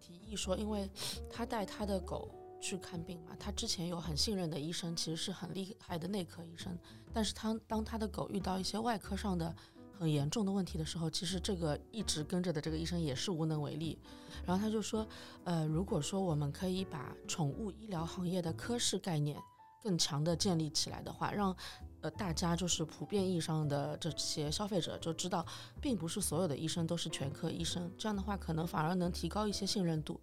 [0.00, 0.90] 提议说，因为
[1.30, 2.28] 他带他的狗
[2.60, 6.76] 去看病嘛，他之前有很信任的医生，其实是很厉害的内科医生，
[7.12, 9.54] 但是他当他的狗遇到一些外科上的
[9.98, 13.98] 很严重的问题的时候，其实这个一直跟着的这个医生也是无能为力。
[14.46, 15.06] 然后他就说，
[15.44, 19.36] 呃，如果说我们可以把宠物医疗行业的科室概念
[19.82, 21.54] 更强的建立起来的话，让
[22.00, 25.44] 呃大家就是普遍意义上的这些消费者就知道，
[25.80, 30.20] 并不是所有的医生都是全科医生，这样的话可能反而能提高一些信任度。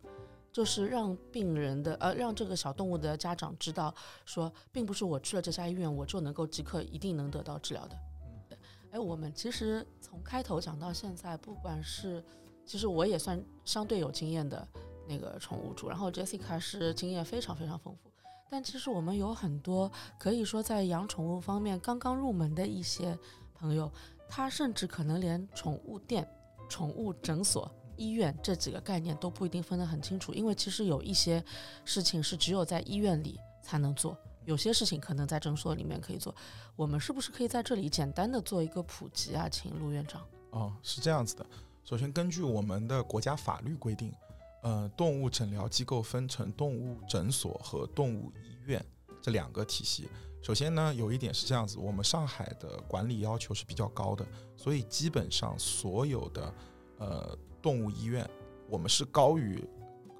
[0.55, 3.93] 就是让病人的呃，让这个小动物的家长知道，
[4.23, 8.57] 说并不是我去了这家医院我就能够即刻一定能得到治疗的。
[8.91, 12.23] 哎，我们其实从开头讲到现在，不管是
[12.65, 14.65] 其实我也算相对有经验的
[15.09, 18.09] 那个宠物主，然后 Jessica 是经验非常非常丰富，
[18.49, 23.19] 但其实我们有很多可以说在养宠物方面刚刚入门的一些
[23.53, 23.91] 朋友，
[24.29, 26.25] 他甚至可能连宠物店、
[26.69, 31.43] 宠物诊所、医院这几个概念都不一定分得很清楚，因为其实有一些
[31.83, 34.17] 事情是只有在医院里才能做。
[34.45, 36.33] 有些事情可能在诊所里面可以做，
[36.75, 39.49] 我们是不是可以在这里简单的做一个普及啊？
[39.49, 40.21] 请陆院长。
[40.51, 41.45] 哦，是这样子的。
[41.83, 44.13] 首先，根据我们的国家法律规定，
[44.61, 48.85] 呃，动物诊疗机构分成动物诊所和动物医院
[49.19, 50.07] 这两个体系。
[50.43, 54.23] 首先呢，有一点是这样子，我们上海的管理要求是比较高的，
[54.55, 56.53] 所以基本上所有的
[56.99, 58.29] 呃动物医院，
[58.69, 59.67] 我们是高于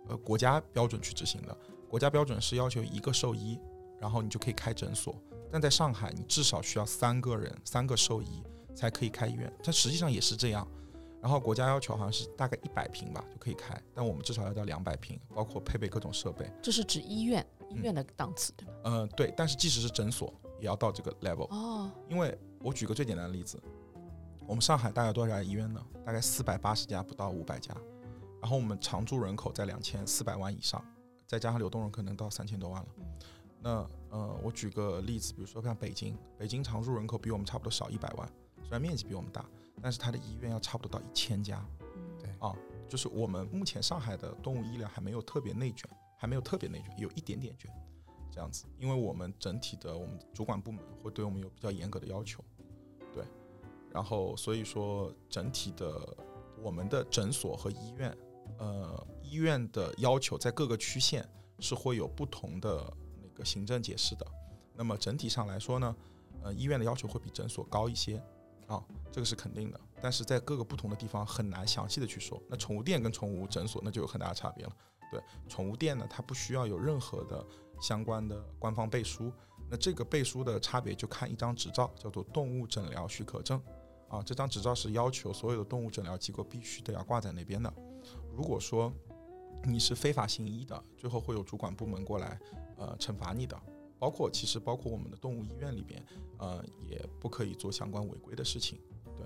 [0.07, 1.55] 呃国家标准去执行的。
[1.87, 3.59] 国家标准是要求一个兽医，
[3.99, 5.15] 然后你就可以开诊所。
[5.51, 8.41] 但在上海，你至少需要三个人，三个兽医
[8.73, 9.53] 才可以开医院。
[9.63, 10.67] 它实际上也是这样。
[11.21, 16.51] 然后国家要求好像是大概一百平吧就可以开，但我们至少要到两百平，包括配备各种设备。
[16.63, 18.73] 这是指医院医嗯院的档次，对吧？
[18.85, 23.61] 呃，对，但是即使是诊所也要到这个 level，哦，因为我举个最简单的例子，
[24.47, 25.83] 我们上海大概有多少家医院呢？
[26.05, 27.75] 大概四百八十家，不到五百家。
[28.39, 30.83] 然后我们常住人口在两千四百万以上，
[31.25, 32.89] 再加上流动人口可能到三千多万了。
[33.59, 38.27] 那呃，我举个例子，比如说像北京，北京常住人口比我们差不多少一百万，
[38.61, 39.43] 虽然面积比我们大，
[39.81, 41.65] 但是它的医院要差不多到一千家。
[42.19, 42.55] 对啊
[42.87, 45.89] 就是我们目前上海的动物医疗还没有特别内卷，
[46.19, 47.71] 还没有特别内卷，有一点点卷，
[48.31, 48.65] 这样子。
[48.77, 52.54] 因为我们整体的我们主管部门会对我们有比较严格的要求，对，
[53.95, 56.17] 然后所以说整体的
[56.61, 58.17] 我们的诊所和医院，
[58.57, 61.25] 呃，医院的要求在各个区县
[61.59, 64.27] 是会有不同的那个行政解释的。
[64.73, 65.95] 那么整体上来说呢，
[66.43, 68.21] 呃，医院的要求会比诊所高一些，
[68.67, 69.79] 啊，这个是肯定的。
[70.01, 72.37] 但是在各个不同的地方很难详细的去说。
[72.49, 74.75] 那宠物店跟宠物诊所那就有很大的差别了。
[75.09, 77.45] 对，宠物店呢，它不需要有任何的
[77.79, 79.31] 相关的官方背书。
[79.67, 83.59] 那这个背书的差别就看一张执照，叫做动物诊疗许可证。
[84.07, 87.73] 啊，这张执照是要求所有的动物诊疗机构必须得要挂在那边的。
[88.33, 88.91] 如果说
[89.63, 92.39] 你是非法行医的，最后会有主管部门过来，
[92.77, 93.59] 呃，惩罚你的。
[93.97, 96.05] 包括其实包括我们的动物医院里边，
[96.37, 98.79] 呃，也不可以做相关违规的事情。
[99.15, 99.25] 对，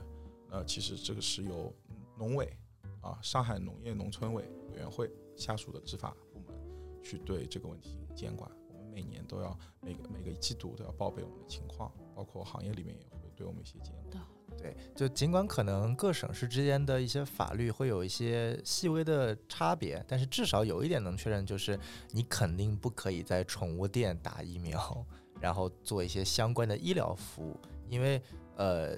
[0.52, 1.74] 呃，其实这个是由
[2.16, 2.56] 农委
[3.02, 6.56] 啊，上海农业农村委委员会下属的执法部门
[7.04, 8.50] 去对这个问题监管。
[8.72, 14.24] 我们每年都要每个每个季度都要报备我们的情况，包括行业里面也会对我们一些监管。
[14.62, 21.80] 对，就尽管可能各省市之间的一些法律会有一些细微的差别，但是至少有一点能确认，就是
[22.12, 25.06] 你肯定不可以在宠物店打疫苗，
[25.40, 28.22] 然后做一些相关的医疗服务，因为
[28.58, 28.98] 呃。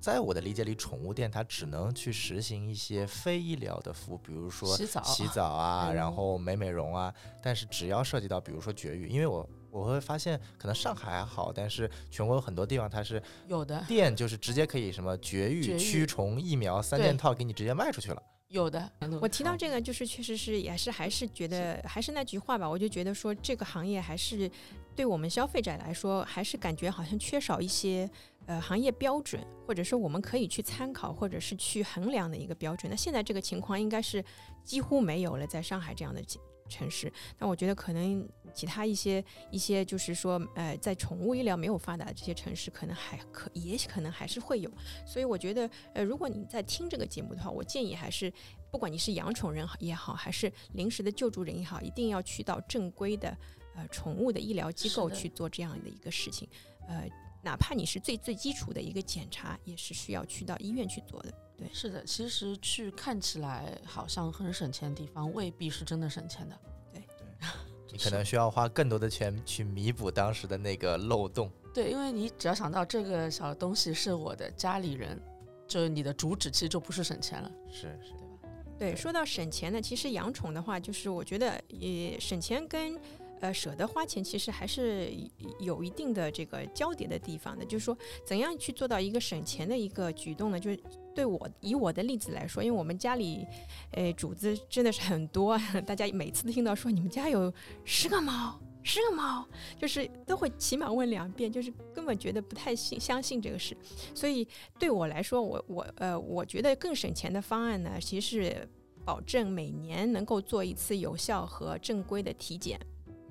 [0.00, 7.10] 在我的理解里，宠物店它只能去实行一些非医疗的服务，比如说洗澡洗澡啊，嗯然后美美容啊。
[7.42, 18.22] 但是只要涉及到，比如说绝育，因为我我会发现，可能上海还好，但是全国有很多地方它是有的店就是直接可以什么绝育、绝育驱虫、疫苗三件套给你直接卖出去了。
[18.48, 18.88] 有的。
[19.20, 24.48] 我提到这个，就是确实是也是还是觉得还是那句话吧，我就觉得说这个行业还是
[24.94, 28.08] 对我们消费者来说，还是感觉好像缺少一些
[28.46, 32.88] 呃行业标准，或者说我们可以去参考或者是去衡量的一个标准。
[32.88, 34.24] 那现在这个情况应该是
[34.62, 36.22] 几乎没有了，在上海这样的
[36.68, 37.12] 城城市。
[37.38, 44.70] 那我觉得可能其他一些一些就是说呃在宠物医疗没有发达的这些城市，可能还可也可能还是会有。
[45.06, 48.32] 所以我觉得，呃，如果你在听这个节目的话，我建议还是，
[48.70, 53.36] 不管你是养宠人也好，还是临时的救助人也好，一定要去到正规的
[53.74, 56.48] 呃宠物的医疗机构去做这样的一个事情。
[56.86, 57.08] 呃，
[57.42, 61.32] 哪怕你是最最基础的一个检查，也是需要去到医院去做的。
[61.56, 66.58] 对，是的，其实去看起来好像很省钱的地方，未必是真的省钱的。
[66.92, 67.48] 对对
[67.92, 71.50] 你可能需要花更多的钱去弥补当时的那个漏洞。
[71.72, 75.20] 对，因为你只要想到这个小东西是我的家里人，
[75.68, 78.48] 就是你的主旨，其实就不是省钱了，是是，对吧？
[78.78, 82.98] 对说到省钱呢，其实养宠的话，就是我觉得也省钱跟
[83.44, 85.12] 呃舍得花钱，其实还是
[85.60, 87.62] 有一定的这个交叠的地方的。
[87.62, 90.58] 就是说，怎样去做到一个省钱的一个举动呢？
[90.58, 90.80] 就是
[91.14, 93.46] 对我以我的例子来说，因为我们家里，
[93.92, 97.52] 呃，主子真的是很多， 大家每次都听到说你们家有
[97.84, 98.58] 十个猫。
[98.86, 99.46] 十个猫，
[99.78, 103.74] 就是都会起码问两遍，就是根本觉得不太信相信这个事，
[104.14, 104.46] 所以
[104.78, 108.68] 对我来说，我我呃，我觉得更省钱的方案呢，其实是
[109.02, 112.78] 保证每年能够做一次有效和正规的体检，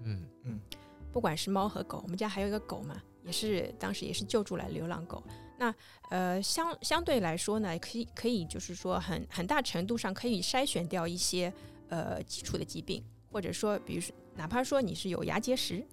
[0.06, 0.60] 嗯嗯
[1.12, 5.24] 不管是猫和狗，我们家还有一个狗嘛，也是当时也是救助来流浪狗。
[5.60, 5.74] 那
[6.10, 11.54] 呃相相对来说呢，可以可以就是说很很大程度上可以筛选掉一些
[11.90, 15.86] 呃基础的疾病，或者说比如说哪怕说你是有牙结石，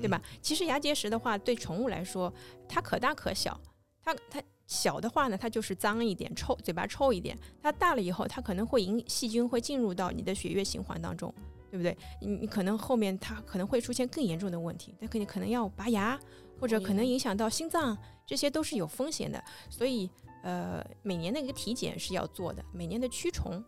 [0.00, 0.20] 对吧？
[0.40, 2.32] 其实牙结石的话，对宠物来说，
[2.66, 3.60] 它可大可小。
[4.02, 11.32] 它它小的话呢，它就是脏一点、臭，嘴巴臭一点；它大了以后，它可能会引细菌会进入到你的血液循环当中，
[11.72, 11.96] 对不对？
[12.20, 16.20] 你你可能后面它可能会出现更严重的问题，它可能可能要拔牙，
[16.60, 17.96] 或者可能影响到心脏，
[18.26, 19.42] 这些都是有风险的。
[19.70, 20.10] 所以
[20.42, 23.64] 呃，每年的一个体检是要做的，每年的驱虫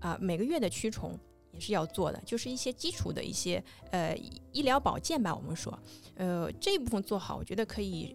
[0.00, 1.18] 啊、每个月的驱虫。
[1.52, 4.14] 也是要做的，就是一些基础的一些呃
[4.52, 5.72] 医疗保健吧，我们说，
[6.16, 8.14] 呃这一部分做好，我觉得可以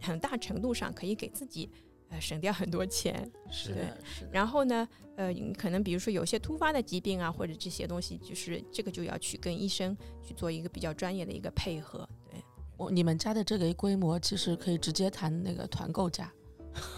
[0.00, 1.70] 很大程度上可以给自己
[2.10, 3.30] 呃省掉很多钱。
[3.50, 4.30] 是对的，是的。
[4.32, 12.08] 然后呢，呃，可能比如说有些突发的疾病啊，或者这些东西，就是这个就要去跟医生去做一个比较专业的一个配合。
[12.30, 12.42] 对，
[12.76, 16.32] 我你们家的这个规模，其实可以直接谈那个团购价，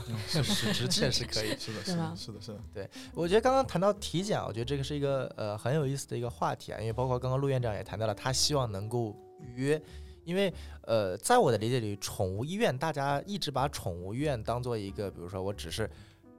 [0.09, 1.57] 嗯 是是是确实可以。
[1.59, 2.61] 是的， 是的，是的，是的。
[2.73, 9.83] 对我觉得刚刚谈到体检啊，我觉得这个是一个呃很有意思的一个话题啊，因为包括刚刚陆院长也谈到了，他希望能够预约，
[10.27, 10.53] 因为
[10.83, 15.89] 呃，在我的理解里，宠物医院大家一直把宠物医院当做一个，比如说我只是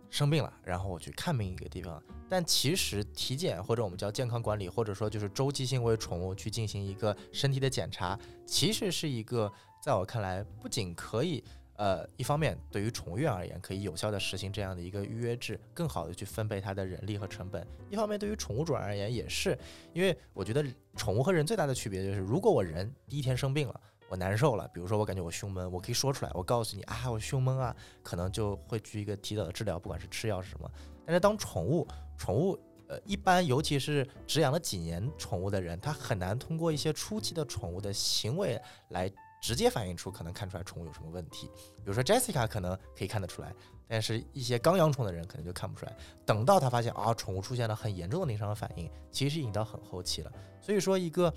[0.10, 11.44] 生病了，然后我去看病一个地方，但其实体检或者我们叫健康管理，或者说就是周期性为宠物去进行一个身体的检查，其实是一个在我看来不仅可以。
[11.78, 19.56] 呃，一方面对于宠物院而言，可以有效的实行这样的一个预约制，更好的去分配它的人力和成本；一方面对于宠物主人而言，也是
[19.94, 20.66] 因为我觉得
[20.96, 30.68] 宠物和人最大的区别就是，如果我人第一天生病了，我难受了，比如说我感觉我胸闷，我可以说出来，我告诉你啊，我胸闷啊，可能就会去一个提早的治疗，不管是吃药是什么。
[31.06, 32.58] 但是当宠物，宠物
[32.88, 38.60] 呃，一般尤其是只养了几年宠物的人，他很难通过一些初期的宠物的行为
[38.90, 39.12] 来。
[39.42, 43.54] 直接反映出可能看出来宠物有什么问题，比如说 Jessica 可能可以看得出来，
[43.88, 45.96] 但是一些刚养宠的人可能就看不出来。
[46.26, 50.32] 等到他发现啊，宠物出现了很严重的临床反应，其实已经到很后期了。
[50.62, 51.34] 所以说，一个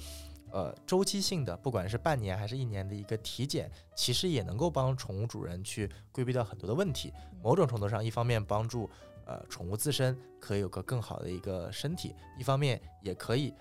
[0.50, 7.12] 呃周期性的，不管是半年还是一年的一个体检，其实也能够帮宠物主人去规避掉很多的问题。
[7.42, 8.90] 某种程度上，一方面帮助
[9.26, 13.54] 呃宠物自身可以有个更好的一个身体，一方面也可以。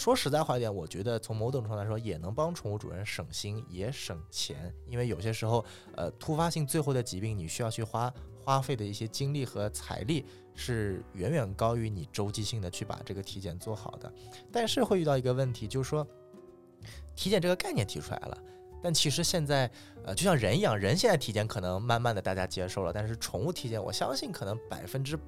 [0.00, 5.62] 说实在话一点，我觉得从某种程度来说，也能帮宠物主人省心也省钱，因为有些时候，
[5.94, 8.10] 呃，突发性最后的疾病，你需要去花
[8.42, 10.24] 花费的一些精力和财力，
[10.54, 14.10] 是远远高于你周期性的去把这个体检做好的。
[14.50, 16.06] 但是会遇到一个问题，就是说，
[17.14, 18.38] 体检这个概念提出来了，
[18.82, 19.70] 但其实现在，
[20.06, 25.18] 呃，就像人一样，人现在体检可能慢慢的大家接受了，但是宠物体检，我相信可能百分之。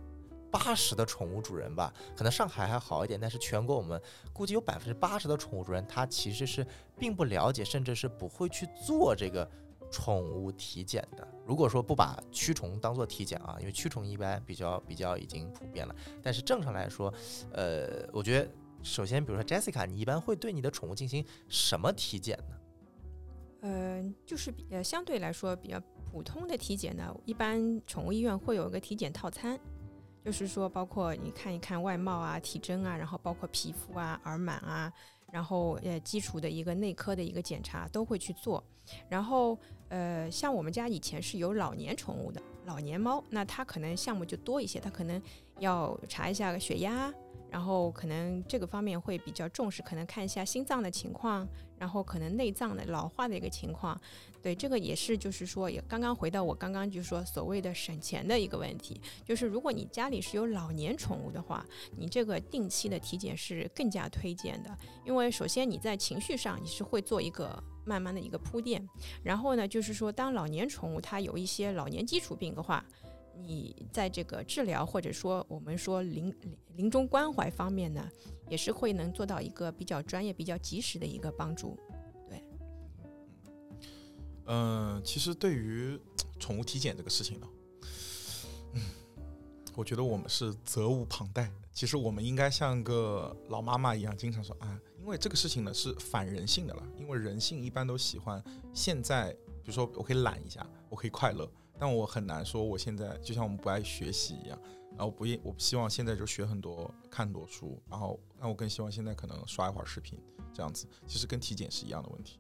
[0.53, 4.01] 八十的宠物主人吧，可能上海还好一点，但是全国我们
[4.35, 6.65] 估计有百分之八十的宠物主人，他其实是
[6.99, 9.51] 并不了解，甚至是不会去做这个
[9.91, 11.27] 宠物体检的。
[11.47, 17.13] 如果说不把驱虫当做体检啊，因为驱虫一般比较比较已经普遍了，但是正常来说，
[17.53, 18.51] 呃，我觉得
[18.83, 22.57] 首先，比如说 Jessica，你一般会对你的宠物进行什么体检呢？
[23.63, 25.81] 呃，就是比呃相对来说比较
[26.11, 29.59] 普通的体检呢，一般宠物医院会有一个体检套餐。
[30.25, 34.93] 就是说，包括你看一看外貌啊、体征啊，然后包括皮肤啊、耳螨啊，
[35.31, 38.63] 然后呃基础的一个内科的一个检查都会去做。
[39.09, 39.59] 然后
[39.89, 45.21] 呃，像我们家以前是有老年宠物的，老年猫，那它可能项目就多一些，它可能
[45.59, 47.13] 要查一下血压。
[47.51, 51.47] 然后可能这个方面会比较重视，可能看一下心脏的情况，
[51.79, 54.01] 然后可能内脏的老化的一个情况。
[54.43, 61.65] 对，这个也是，就是说，也刚刚回到我刚刚就说所谓的省钱的一个问题，就是如果你家里是有老年宠物的话，
[61.97, 64.77] 你这个定期的体检是更加推荐的，
[65.07, 68.87] 因为首先你在情绪上你是会做一个慢慢的一个铺垫，
[69.23, 72.85] 然后呢，就是说当老年宠物它有一些老年基础病的话。
[73.45, 76.33] 你在这个治疗或者说我们说临
[76.77, 78.07] 临终关怀方面呢，
[78.47, 81.77] 也是会能做到一个比较专业、比较及时的一个帮助。
[84.47, 85.99] 嗯，其实对于
[86.39, 87.49] 宠物体检这个事情呢，
[88.75, 88.83] 嗯，
[89.75, 91.51] 我觉得我们是责无旁贷。
[91.73, 98.43] 其实我们应该像个老妈妈一样，经常说啊，因为这个事情呢是反人性的了，因为人性一般都喜欢
[98.75, 99.33] 现在，
[99.63, 101.51] 比如说我可以懒一下，我可以快乐。
[101.79, 104.59] 但我很难说，我现在就像我们不爱学习一样，
[104.91, 110.17] 然后不，我不希望现在就学很多、看很多书，然后，那我更希望现在可能刷一会儿视频，
[110.53, 112.39] 这样子，其实跟体检是一样的问题。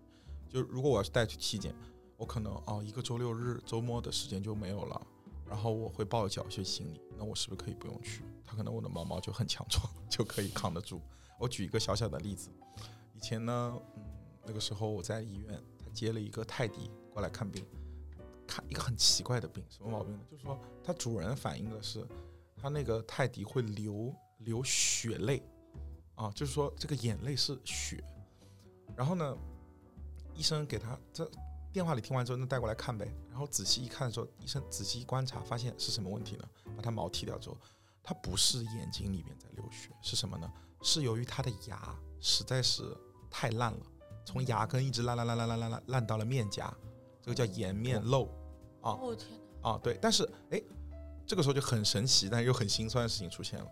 [0.48, 1.74] 就如果我要是带去体检，
[2.22, 5.06] 我可能哦，一个周六日、周末的时间就没有了，
[5.44, 8.22] 然后我会抱着侥幸心理，那我是不是可以不用去？
[8.44, 11.00] 他可能我的毛毛就很强壮， 就可以扛得住。
[11.36, 12.48] 我举一个小小的例子，
[13.12, 14.04] 以前呢，嗯，
[14.46, 17.66] 那个时候我在医院，他接了一个泰迪过来看病。
[18.46, 20.20] 看一个很奇怪的病，什么毛病呢？
[20.30, 22.06] 就是说，它主人反映的是，
[22.56, 25.42] 它那个泰迪会流流血泪，
[26.14, 28.04] 啊，就是说这个眼泪是血。
[28.94, 29.36] 然后呢，
[30.34, 31.28] 医生给他这
[31.72, 33.10] 电话里听完之后，那带过来看呗。
[33.30, 36.44] 然后仔细一看的时候，医生仔细一观察，发现是什么问题呢？
[36.76, 37.56] 把它毛剃掉之后，
[38.02, 40.52] 它不是眼睛里面在流血，是什么呢？
[40.82, 42.96] 是由于它的牙实在是
[43.30, 43.86] 太烂了，
[44.24, 46.72] 从牙根一直烂烂烂烂烂烂烂烂到了面颊，
[47.22, 48.28] 这个叫颜面瘘。
[48.82, 48.98] 啊！
[49.00, 50.60] 哦天啊，对，但是哎，
[51.24, 53.66] 这个时候就很神奇，但又很心酸的事情出现了。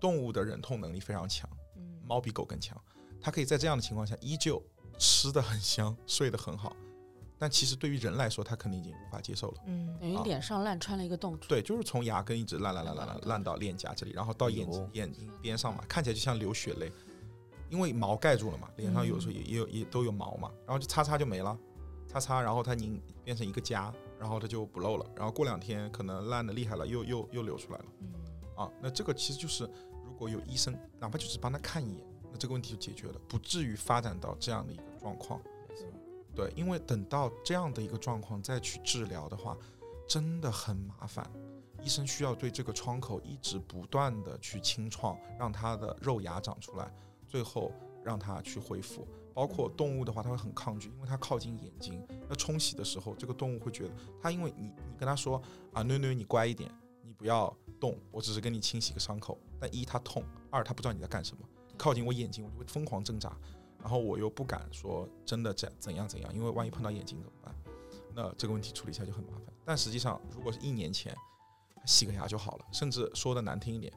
[0.00, 2.76] 动物的忍痛能力非常强，嗯，猫比狗更强，
[3.20, 4.60] 它可以在这样的情况下依旧
[4.98, 6.74] 吃的很香，睡得很好。
[7.38, 9.62] 但其实对于人来说，他肯定已经无法接受了。
[9.66, 11.36] 嗯，等于脸上烂穿了一个洞。
[11.48, 16.90] 对，就是从牙根一直烂烂烂烂烂烂到脸颊这里，然后到眼睛眼睛边上嘛，看起来就像流血泪，
[17.68, 21.56] 因为毛盖住了嘛，脸上有时候也也有也都有毛嘛，然后就擦擦就没了。
[22.06, 27.84] 擦擦擦，然后它凝变成一个痂，然后它就不漏了，然后过两天可能烂的厉害了，又又又流出来了。
[28.00, 28.12] 嗯
[28.56, 29.64] 啊，那这个其实就是
[30.04, 35.38] 如果有医生，哪怕就是帮他看一眼，那这个问题就解决了，不至于发展到这样的一个状况。
[36.36, 39.56] 对，因为等到这样的一个状况再去治疗的话，
[40.06, 41.28] 真的很麻烦。
[41.82, 46.92] 医生需要对这个创口一直不断的去清创，让它的肉芽长出来，
[47.26, 47.72] 最后
[48.04, 49.08] 让它去恢复。
[49.32, 52.06] 包括动物的话，它会很抗拒，因为它靠近眼睛。
[52.28, 55.40] 那冲洗的时候，这个动物会觉得它，因为你你跟它说
[55.72, 56.70] 啊，妞妞你乖一点，
[57.02, 59.38] 你不要动，我只是给你清洗个伤口。
[59.60, 63.36] 但一它痛，二它不知道你在干什么，靠近我眼睛我就会疯狂挣扎，
[63.80, 67.54] 然后我又不敢说真的怎怎样怎样，因为万一碰到眼睛怎么办？
[68.14, 69.54] 那这个问题处理起来就很麻烦。
[69.64, 71.14] 但实际上，如果是一年前
[71.84, 73.92] 洗个牙就好了，甚至说的难听一点，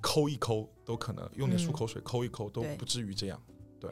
[0.00, 3.40] 抠一抠都可能用点漱口水抠一抠都不至于这样。
[3.78, 3.90] 对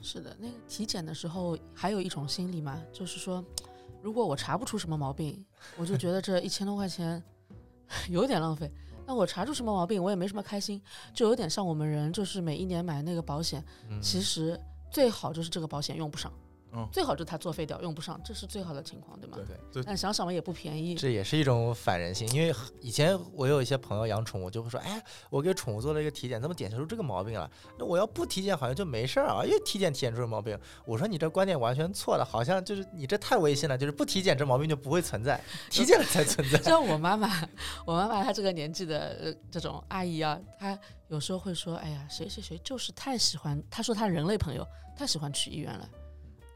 [0.00, 3.44] 是的，那个体检的时候还有一种心理嘛，就是说，
[4.00, 5.44] 如果我查不出什么毛病，
[5.76, 7.22] 我就觉得这一千多块钱
[8.08, 8.70] 有点浪费。
[9.06, 10.80] 那我查出什么毛病，我也没什么开心，
[11.12, 14.00] 就有点像我们人，就是每一年买那个保险，嗯。
[14.00, 14.58] 其实
[14.90, 16.32] 最好就是这个保险用不上，
[16.72, 19.36] 哦最好就是它作废掉，用不上，这是最好的情况，对吗？
[19.36, 20.94] 对对但想想嘛，也不便宜。
[20.94, 27.50] 这也是一种反人性，因为以前我有一些朋友养宠物，就会说，哎，我给宠物做了一个体检，怎么检测出这个毛病了？
[27.78, 30.58] 那我要不体检好像就没事儿啊，又体检体检出毛病。
[30.86, 35.38] 我说你这观点完全错了，好像就是你这太违心了，就是不体检这毛病就不会存在，
[35.70, 36.60] 体检了才存在。
[36.62, 37.28] 像我妈妈，
[37.84, 44.66] 我妈妈她这个年纪的呃这种阿姨啊，她有时候会说：“哎呀，谁谁谁就是太喜欢，她说她人类朋友
[44.96, 45.88] 太喜欢去医院了，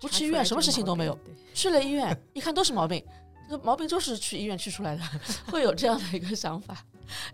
[0.00, 1.18] 不去医院什么事情都没有，
[1.54, 3.04] 去了医院一看都是毛病，
[3.48, 5.02] 这个毛病就是去医院去出来的，
[5.50, 6.84] 会有这样的一个想法。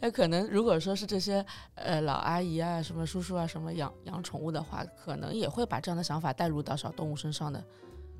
[0.00, 1.44] 那可能如果说是这些
[1.74, 7.64] 呃老阿姨啊、什么叔叔啊、什么养养宠物的话，可能也会把这样的想法带入到小动物身上的，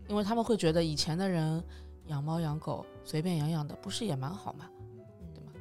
[0.09, 1.62] 因为他们会觉得以前的人
[2.07, 4.66] 养猫养狗随便养养的，不是也蛮好吗？
[5.34, 5.53] 对吗？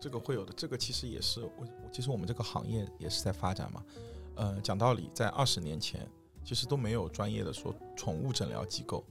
[0.00, 3.82] 这个会有的，这个其实也是我，我其实我们这个行业也是在发展嘛。
[4.36, 6.08] 呃，讲道理，在二十年前，
[6.44, 9.04] 其实都没有专业的说宠物诊疗机构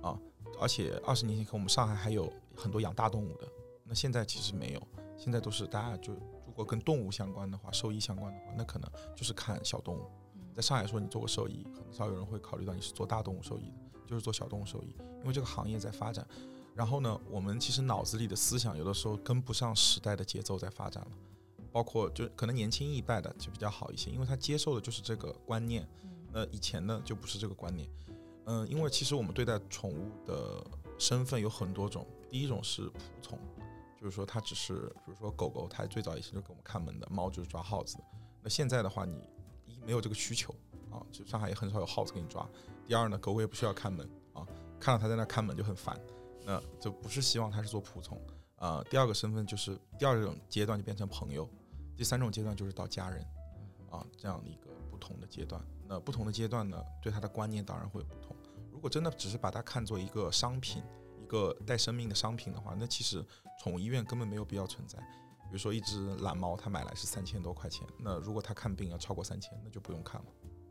[0.00, 0.18] 啊，
[0.60, 3.48] 而且二十年前，可能我们上海还有很多养大动物的，
[3.84, 4.82] 那现在其实没有，
[5.16, 6.12] 现在都是大家就
[6.46, 10.02] 如果跟动物相关的话，兽医相关的话，那可能就是看小动物。
[10.54, 16.26] 在上海说你做过兽医，很少有人会考虑到你是做大动物兽医的，就是做小动物兽医，因为这个行业在发展。
[16.74, 21.10] 然后呢，我们其实脑子里的思想有的时候跟不上时代的节奏在发展了，
[21.70, 25.88] 包括就可能年轻一代的就比较好一些，因为他接受的就是这个观念。
[26.32, 27.88] 那以前呢就不是这个观念，
[28.46, 30.64] 嗯，因为其实我们对待宠物的
[30.98, 33.38] 身份有很多种，第一种是仆从，
[34.00, 37.98] 就是说它只是，比如说狗狗，它最早以前就给我们看门的，猫就是抓耗子。
[38.42, 39.28] 那现在的话，你
[39.66, 40.54] 一没有这个需求
[40.90, 42.48] 啊，就上海也很少有耗子给你抓。
[42.86, 44.46] 第二呢，狗狗也不需要看门啊，
[44.80, 46.00] 看到它在那看门就很烦，
[46.44, 48.18] 那就不是希望它是做仆从
[48.56, 48.82] 啊。
[48.90, 51.48] 第二个身份就是第二种阶段就变成朋友，
[51.96, 53.22] 第三种阶段就是到家人
[53.90, 55.62] 啊，这样的一个不同的阶段。
[55.92, 58.34] 那不同的阶段呢，对它的观念当然会有不同。
[58.70, 60.82] 如果真的只是把它看作一个商品，
[61.22, 63.22] 一个带生命的商品的话，那其实
[63.62, 64.98] 宠物医院根本没有必要存在。
[64.98, 70.26] 比如说一只懒猫，它买来是三千多块钱，那如果它看病要超过三千，那就不用看了。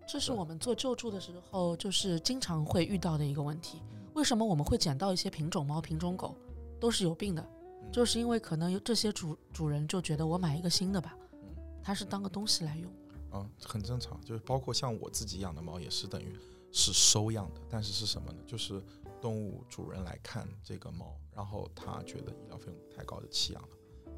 [0.08, 3.84] 这是我们做救助的时候，就是经常会遇到的一个问题。
[4.16, 6.36] 为什么我们会捡到一些品种猫、品种狗，
[6.80, 7.42] 都是有病的？
[7.44, 12.92] 嗯就是因为可能有这些主主人就觉得我买一个新的吧，嗯它是当个东西来用。
[13.32, 16.36] 啊，很正常，就是包括像我自己养的猫也是等于
[16.72, 18.40] 是收养的，但是是什么呢？
[18.46, 18.84] 就是
[19.22, 23.70] 动物主人来看这个猫，然后他觉得医疗费用太高，就弃养了，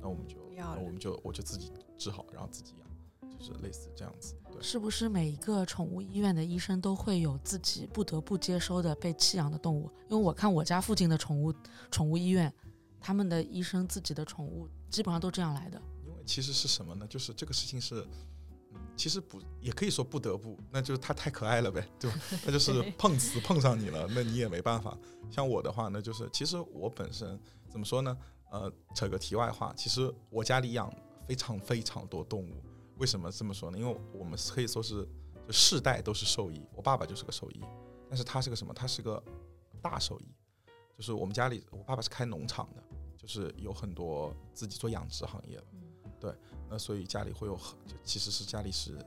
[0.02, 0.38] 那我们就
[0.84, 4.36] 我们就我就自己治好，然后自己养，就是类似这样子。
[4.52, 9.92] 对，是不是每一个宠物医院的医生都会有自己不得不接收的被弃养的动物？
[10.10, 11.54] 因为我看我家附近的宠物
[11.92, 12.52] 宠物医院，
[13.00, 15.80] 他们的医生自己的宠物基本上都这样来的。
[16.04, 17.06] 因为其实是什么呢？
[17.08, 18.04] 就是这个事情是。
[18.94, 22.18] 嗯其实不，也可以说不得不，那就是它太可爱了呗， 对吧？
[22.46, 24.96] 它就是碰瓷碰上你了，那你也没办法。
[25.32, 27.40] 像我的话呢，就是其实我本身
[27.70, 28.16] 怎么说呢？
[28.52, 30.94] 呃，扯个题外话，其实我家里养
[31.28, 32.64] 非常非常多动物。
[33.00, 33.80] 为什么这么说呢？
[33.80, 35.04] 因为我们可以说是
[35.48, 37.62] 就世代都是兽医，我爸爸就是个兽医，
[38.08, 38.72] 但是他是个什么？
[38.72, 39.22] 他是个
[39.82, 40.26] 大兽医，
[40.96, 42.84] 就是我们家里我爸爸是开农场的，
[43.18, 45.60] 就是有很多自己做养殖行业
[46.20, 46.38] 的。
[46.74, 48.98] 那所以家里会有很，就其实是家里是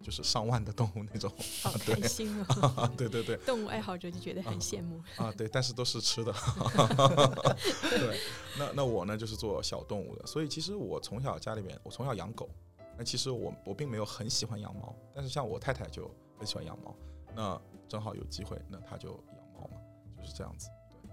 [0.00, 1.28] 就是上万的动物那种，
[1.64, 2.88] 好对开心哦！
[2.96, 5.02] 对对对动物爱好者就觉得很羡慕。
[5.16, 6.32] 啊对，但是都是吃的，
[7.90, 8.20] 对。
[8.56, 12.48] 那那我呢就是做小动物的，所以其实我从小家里面我从小养狗，
[12.96, 16.08] 那其实我我并没有很喜欢养猫，但是像我太太就
[16.38, 16.94] 很喜欢养猫，
[17.34, 19.80] 那正好有机会，那她就养猫嘛。
[20.20, 20.68] 就是这样子。
[20.92, 21.10] 对，嗯，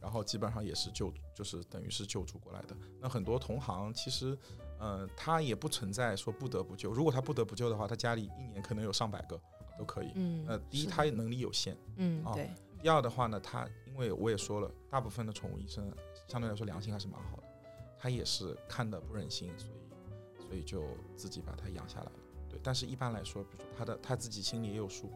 [0.00, 2.76] 然后基本上也是救，就是等于是救助过来的。
[3.00, 4.36] 那很多同行其实，
[4.78, 6.92] 呃，他也不存在说不得不救。
[6.92, 9.40] 如果他不得不救的话，他家里一年可能有上百个
[9.78, 10.12] 都可以。
[10.14, 11.74] 嗯呃，第一，他能力有限。
[11.74, 12.50] 啊嗯对，
[12.82, 15.90] 第二的话呢，他因为我也说了，大部分的宠物医生
[16.28, 17.44] 相对来说良心还是蛮好的，
[17.98, 20.84] 他也是看的不忍心，所以所以就
[21.16, 22.12] 自己把它养下来了。
[22.48, 25.10] 对，但是一般来说，比如说他的他自己心里也有数，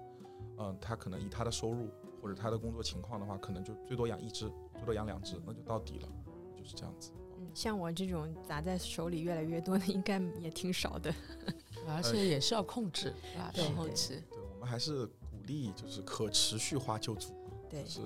[0.58, 1.88] 嗯、他可能以他的收入
[2.20, 6.08] 或者他的工作情况的话，可能就最多养一只，最多养两只，那就到底了，
[6.56, 7.12] 就是这样子。
[7.50, 11.14] 嗯，像我这种砸在手里越来越多的，应该也挺少的。
[11.88, 13.50] 而且也是要控制，对吧？
[13.52, 17.34] 对对到后期，对我们还是鼓励就是可持续化救助，
[17.68, 18.00] 对就，是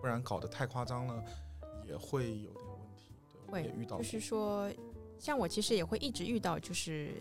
[0.00, 1.22] 不然搞得太夸张了，
[1.86, 3.12] 也会有点问题。
[3.46, 3.98] 对，会也遇到。
[3.98, 4.70] 就是说，
[5.18, 7.12] 像我其实也会一直遇到就是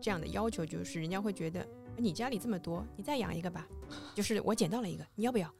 [0.00, 1.64] 这样的要求，就是人家会觉得
[1.96, 3.68] 你家里这么多，你再养一个吧，
[4.16, 5.52] 就是我捡到了一个，你要不要？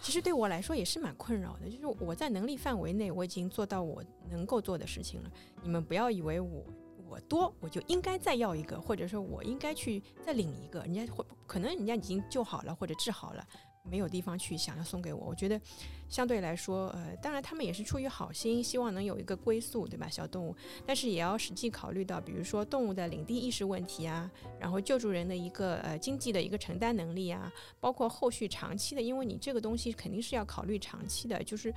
[0.00, 5.30] 其实对我来说也是蛮困扰的，就是我在能力范围内，我已经做到我能够做的事情了。
[5.62, 6.64] 你们不要以为我
[7.08, 13.46] 我多我就应该再要一个，或者说我应该去再领一个，人家会可能人家已经救好了或者治好了，
[13.88, 15.26] 没有地方去想要送给我。
[15.26, 15.60] 我觉得
[16.08, 20.08] 相对来说，呃，当然他们也是出于好心，希望能有一个归宿，对吧？
[20.08, 20.54] 小动物，
[20.86, 31.72] 但是也要实际考虑到，比如说动物的领地意识问题啊，然后救助人的一个呃经济的一个承担能力啊，包括后续长期的，因为你这个东西肯定是要考虑长期的，就是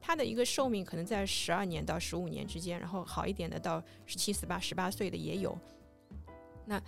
[0.00, 5.58] 它的一个寿命可能在十二年到十五年之间，然后好一点的到十七、十八、十八岁的也有。
[6.66, 6.82] 那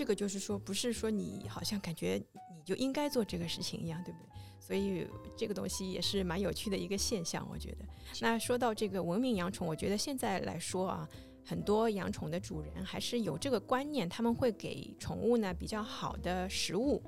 [0.00, 2.18] 这个就是说，不是说你好像感觉
[2.56, 4.26] 你就应该做这个事情一样，对不对？
[4.58, 5.06] 所以
[5.36, 7.84] 这个东西也是蛮有趣的一个现象，我觉得。
[8.18, 11.06] 那说到这个文明养宠，我觉得现在来说啊，
[11.44, 17.02] 很多养宠的主人还是有这个观念，他们会给宠物呢比较好的食物，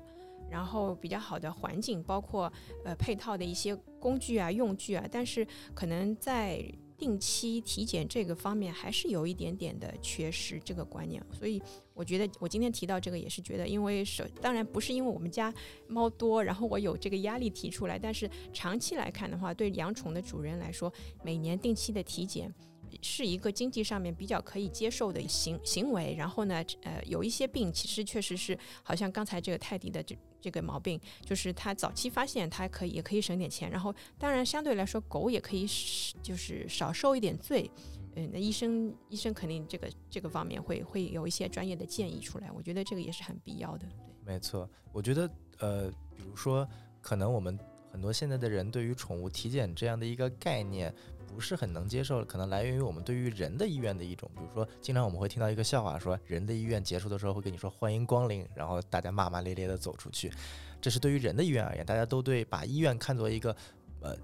[0.51, 2.53] 然后比较好的环境，包括
[2.85, 6.63] 呃配套的一些工具啊、用具啊，但是可能在
[7.03, 11.61] 定期体检这个方面还是有一点点的缺失这个观念，所以
[11.93, 15.53] 我觉得我今天提到这个也是觉得，因为首当然不是因为我们家
[15.85, 20.89] 猫多，然后我有这个压力提出来，但是长期来看的话，对养宠的主人来说，
[21.25, 22.53] 每年定期的体检。
[23.01, 37.71] 是一个经济上面比较可以接受的行行为，然后呢，呃，有一些病其实确实是，好像刚才这个泰迪的这这个毛病，就是它早期发现，它可以也可以省点钱，然后当然相对来说狗也可以是就是少受一点罪，
[38.15, 43.87] 嗯，那医生医生肯定这个这个方面会会有一些专业的建议出来，我觉得这个也是很必要的。
[44.25, 45.29] 没错，我觉得
[45.59, 46.67] 呃，比如说，
[46.99, 47.57] 可能我们
[47.89, 50.93] 很多现在的人对于宠物体检这样的一个概念
[51.33, 60.31] 不是很能接受，可能来源于我们对于人的医院的一种，比如说，经常我们会听到一个笑话说，人的医院结束的时候会跟你说欢迎光临，然后大家骂骂咧咧的走出去，
[60.79, 63.53] 这是对于人的医院而言，大家都对把医院看作一个
[64.01, 64.15] 呃，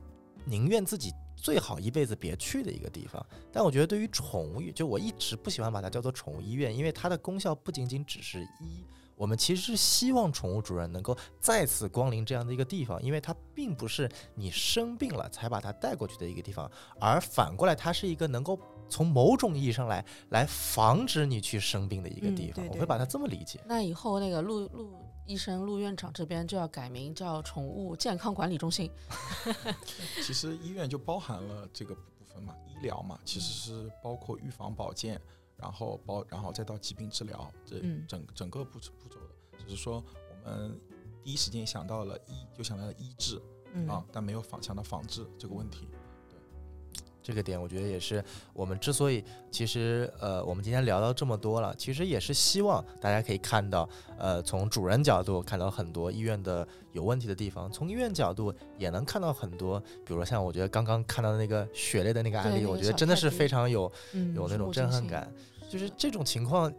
[0.46, 1.12] 宁愿自己。
[1.42, 8.84] 最好一辈子别去的一个地方，但我觉得对于宠物医，就我一直不喜欢把它叫做宠物医院，因为它的功效不仅仅只是医，
[9.20, 16.72] 我们其实是希望宠物主人能够再次光临这样的一个地方，因为它并不是你生病了才把它带过去的一个地方，
[17.02, 22.56] 而反过来它是一个能够从某种意义上来来防止你去生病的一个嗯地方。
[22.56, 23.60] 对对我会把它这么理解。
[23.66, 28.90] 那以后那个陆陆医生、陆院长这边就要改名叫宠物健康管理中心。
[30.24, 35.20] 其实医院就包含了这个部分嘛，医疗嘛，其实是包括预防保健，
[35.60, 39.58] 然后包然后再到疾病治疗这嗯整整个步步骤的。
[39.58, 40.80] 只是说我们
[41.22, 43.42] 第一时间想到了医，就想到了医治
[43.74, 45.88] 嗯啊，但没有防想到防治这个问题。
[47.30, 48.24] 这个点，我觉得也是
[48.54, 53.88] 我们之所以其实呃，我们今天聊到这么多了，其实也是希望大家可以看到，
[54.18, 65.32] 呃，从主人角度看到很多医院的有问题的地方，从医院角度也能看到很多，比如说像我觉得刚刚看到的那个血泪的那个案例，我觉得真的是非常有嗯有那种震撼感。
[65.70, 66.74] 就是这种情况，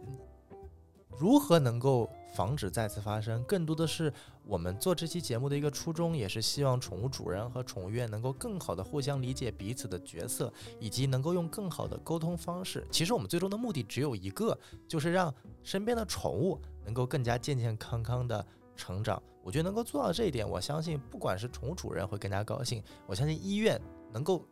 [1.17, 3.41] 如何能够防止再次发生？
[3.45, 4.11] 更多的是
[4.43, 12.85] 我们做这期节目的一个初衷，也是希望宠物主人和宠物院能够更好的互相理解彼此的角色，以及能够用更好的沟通方式。
[12.91, 14.57] 其实我们最终的目的只有一个，
[14.87, 18.45] 就是让身边的宠物能够更加健健康康的
[18.75, 19.21] 成长。
[19.43, 23.79] 我觉得能够做到这一点，我相信不管是宠物主人会更加高兴，我相信医院
[24.11, 24.45] 能够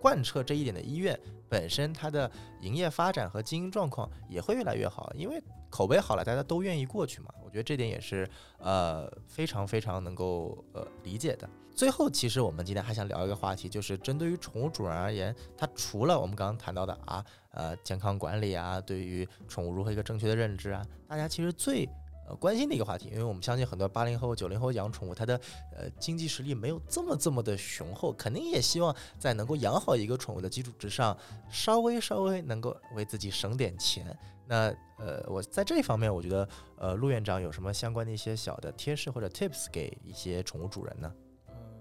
[0.00, 1.18] 贯彻这一点的医院
[1.52, 2.30] 本身它的
[2.62, 5.38] 营业发展和经营状况也会越来越好，因为
[5.68, 7.28] 口碑好了，大家都愿意过去嘛。
[7.44, 8.26] 我觉得这点也是
[8.56, 11.46] 呃非常非常能够呃理解的。
[11.74, 21.86] 最后，其实我们今天还想聊一个话题，就是针对于宠物主人而言，它除了我们刚刚谈到的啊呃健康管理啊，对于宠物如何一个正确的认知啊，大家其实最
[22.28, 25.40] 呃关心的一个话题，因为我们相信很多八零后、九零后养宠物，他的
[25.76, 31.16] 呃经济实力没有这么这么的雄厚，肯定也希望在能够养好一个宠物的基础之上，
[31.50, 34.16] 稍微稍微能够为自己省点钱。
[34.46, 41.12] 那呃，我在这一方面，我觉得呃，陆院长有什么相关的一些小的贴士或者 tips 给一些宠物主人呢？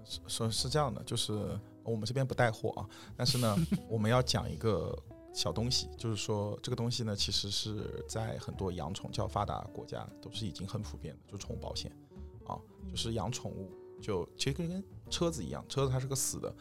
[0.03, 2.85] 是是是这样的，就是我们这边不带货啊，
[3.15, 3.55] 但是呢，
[3.87, 4.97] 我们要讲一个
[5.33, 11.91] 小东西，就是说这个东西呢，其实是在很多养宠较发达国家都是已经很普遍的，就是宠物保险
[12.45, 12.59] 啊，
[12.89, 13.71] 就是养宠物
[14.01, 16.53] 就其实跟车子一样，车子它是个死的，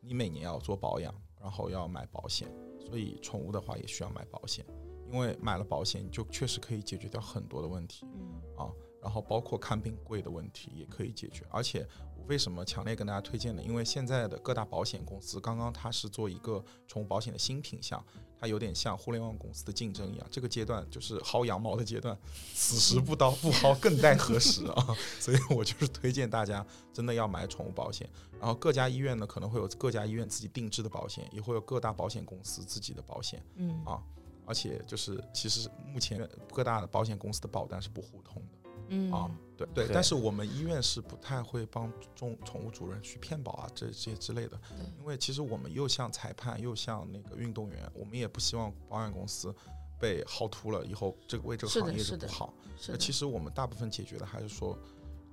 [0.00, 2.48] 你每年要做保养，然后要买保险，
[2.78, 4.64] 所以宠物的话也需要买保险，
[5.10, 8.42] 因为买了保险，你就确实可以解决掉很多的问题嗯。
[8.56, 8.72] 啊，
[9.02, 13.62] 然后包括看病贵的问题也可以解决，而且我为什么强烈跟大家推荐呢？
[13.62, 18.04] 因为现在的各大保险公司刚刚它是做一个宠物保险的新品项，
[18.38, 22.16] 它有点像互联网公司的竞争一样，这个阶段就是薅羊毛的阶段，
[22.54, 24.96] 此时不刀不薅更待何时啊！
[25.20, 28.08] 所以我就是推荐大家真的要买宠物保险，
[28.38, 33.42] 然后各家医院呢可能会有各家医院自己定制的保险，也会有各大保险公司自己的保险。
[33.56, 34.02] 嗯啊
[34.48, 36.24] 而且就是，其实目前
[36.54, 39.88] 各大的保险公司的保单是不互通的嗯啊，对对。
[39.92, 44.60] 但是我们医院是不太会帮宠宠物主人去骗保啊，这这些之类的。
[44.98, 49.54] 因为其实我们又像裁判，又像那个运动员，我们也不希望保险公司
[49.98, 52.52] 被薅秃了以后，这个为这个行业是不好。
[52.88, 54.78] 那其实我们大部分解决的还是说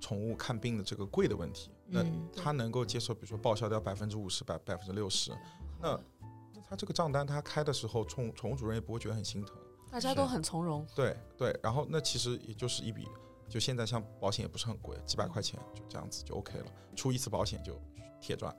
[0.00, 1.70] 宠物看病的这个贵的问题。
[1.86, 5.30] 那嗯他能够接受，比如说报销掉百分之五十、百百分之六十，
[5.82, 6.00] 那
[6.54, 9.54] 那他这个账单他开的时候，宠宠物主人也不会觉得很心疼。
[9.90, 10.84] 大家都很从容。
[10.96, 13.06] 对对，然后那其实也就是一笔，
[13.54, 16.66] 就现在像保险也不是很贵，几百块钱就这样子就 OK 了，
[16.96, 17.80] 出一次保险就
[18.20, 18.52] 铁赚。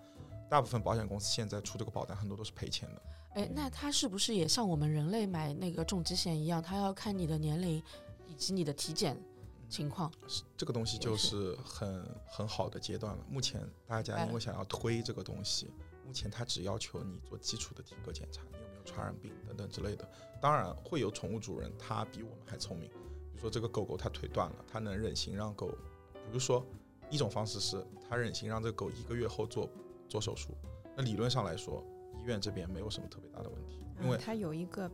[0.50, 3.02] 大部分保险公司现在出这个保单，很多都是赔钱的。
[3.32, 7.84] 哎，那它是不是也像我们人类买那个重疾险一样，它要看你的年龄
[8.26, 9.22] 以及你的体检
[9.68, 10.10] 情况？
[10.56, 13.26] 这个东西就是是很很好的阶段了。
[13.30, 15.70] 目前大家因为想要推这个东西，
[16.08, 20.10] 目前它只要求你做基础的体格检查，你有没有传染病等等之类的。
[20.40, 22.96] 当然会有宠物主人他比我们还聪明，比
[23.36, 26.66] 如说这个狗狗它腿断了，它能忍心让狗，比如说
[27.10, 29.70] 一种方式是它忍心让这个狗一个月后做
[30.08, 30.50] 做手术。
[30.96, 31.84] 那理论上来说，
[32.18, 34.92] 医院这边没有什么特别大的问题，因为嗯它有一个呃，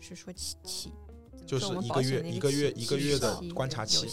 [0.00, 0.92] 就是说起起，
[1.46, 4.08] 就是一个月一个月一个月的观察期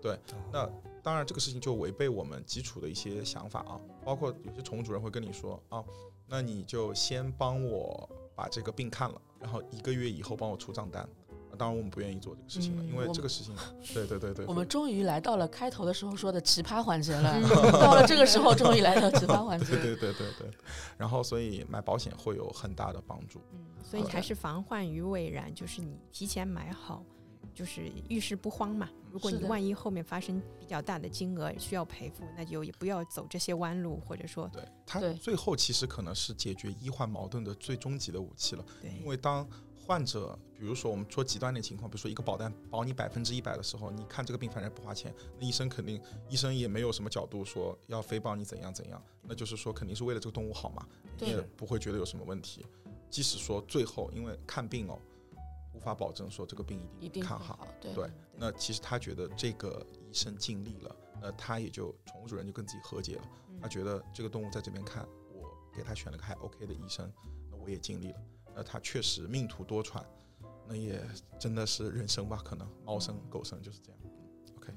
[0.00, 0.18] 对。
[0.52, 0.70] 那
[1.02, 5.84] 当然，这个事情就违背我们基础的一些想法啊，包括有些宠物主人会跟你说啊，
[6.26, 11.06] 那你就先帮我把这个病看了，然后一个月以后帮我出账单。
[11.54, 13.54] 那当然，我们不愿意做这个事情了，嗯因为这个事情，
[13.94, 19.94] 对对对对， 我们终于来到了开头的时候说的奇葩环节了， 嗯到了这个时候，终于来到奇葩环节对。
[19.94, 20.50] 对对对对，
[20.98, 23.40] 然后所以买保险会有很大的帮助。
[23.52, 27.04] 嗯，所以还是防患于未然，就是你提前买好，
[27.54, 28.88] 就是遇事不慌嘛。
[29.12, 38.64] 如果你万一后面发生比较大的金额需要赔付，那就也不要走这些弯路，或者说对它最后其实可能是解决医患矛盾的最终极的武器了。
[38.82, 39.46] 对因为当
[39.86, 50.86] 患者，比如说我们说极端的情况，比如说一个保单保你百分之一百的时候，你看这个病反正不花钱，那医生肯定医生也没有什么角度说要非帮你怎样怎样，那就是说肯定是为了这个动物好嘛，
[51.20, 52.64] 你也不会觉得有什么问题。
[53.10, 54.98] 即使说最后因为看病哦，
[55.74, 63.22] 无法保证说这个病一一定看好，对对那其实他觉得这个医生尽力了，那他也就宠物主人就跟自己和解了。
[63.50, 67.10] 嗯他觉得这个动物在这边看，我给他选了个还 OK 的医生，
[67.50, 68.18] 那我也尽力了。
[68.54, 70.02] 那他确实命途多舛，
[70.68, 71.00] 那也
[71.38, 74.00] 真的是人生吧，可能猫生狗生就是这样。
[74.56, 74.72] OK，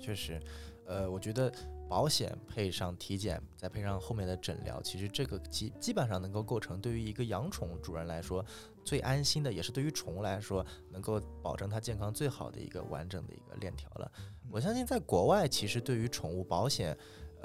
[0.00, 0.40] 确实，
[0.86, 1.52] 呃，我觉得
[1.88, 8.44] 保险配上体检，再配上后面的诊疗，其实这个基基本上能够构成对于一个养宠主人来说
[8.84, 14.10] 最安心的，也是对于宠物来说能够保证它健康最好的一个完整的一个链条了。
[14.50, 16.96] 我相信在国外，其实对于宠物保险。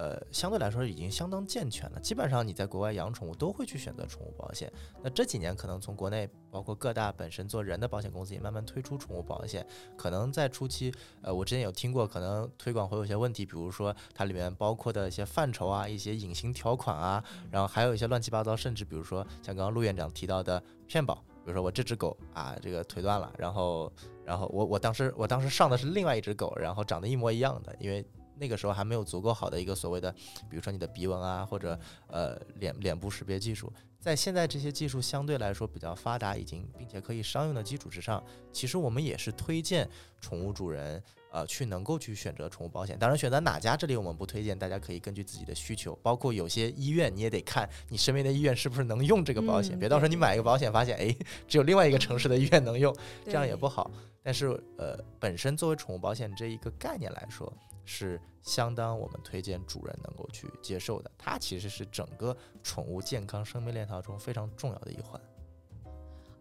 [0.01, 1.99] 呃，相对来说已经相当健全了。
[1.99, 4.71] 基本上你在国外养宠物都会去选择宠物保险。
[5.03, 9.63] 那这几年可能从国内，包括各大本身做人的保险公司也慢慢推出宠物保险。
[9.95, 10.91] 可能在初期，
[11.21, 23.93] 呃，我之前有听过，可能推广会有些问题，比如说它里面包括的一些范畴啊，一些隐形条款啊，然后还有一些乱七八糟，甚至比如说像刚刚陆院长提到的骗保，比如说我这只狗啊，这个腿断了，然后
[24.25, 28.03] 然后我我当时我当时上的是另外一只狗，然后长得一模一样的，因为
[28.41, 30.11] 那个时候还没有足够好的一个所谓的，
[30.49, 33.71] 比如说你的鼻纹啊，或者呃脸脸部识别技术。
[33.99, 39.87] 在现在这些技术相对来说比较发达，已经并且可以商用的基础之上，其实我们也是推荐
[40.19, 40.99] 宠物主人
[41.31, 42.97] 呃去能够去选择宠物保险。
[42.97, 51.15] 当然，选择哪家这里我们不推荐，大家可以根据自己的需求，包括有些医院你也得看你身边的医院是不是能用这个保险，嗯别到时候你买一个保险发现哎
[51.47, 52.91] 只有另外一个城市的医院能用，
[53.25, 53.91] 这样也不好。
[54.23, 54.47] 但是
[54.77, 57.51] 呃，本身作为宠物保险这一个概念来说，
[57.85, 61.11] 是相当我们推荐主人能够去接受的。
[61.17, 65.19] 它其实是整个宠物健康生命链条中非常重要的一环。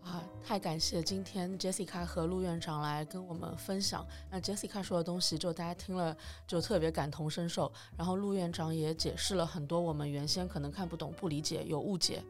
[0.03, 4.05] 啊，太感谢今天 Jessica 和陆院长来跟我们分享。
[4.31, 7.71] 那 Jessica 说的东西，就大家听了就特别感同身受。
[7.99, 12.25] 然后陆院长也解释了很多我们原先可能看不懂、不理解、有误解，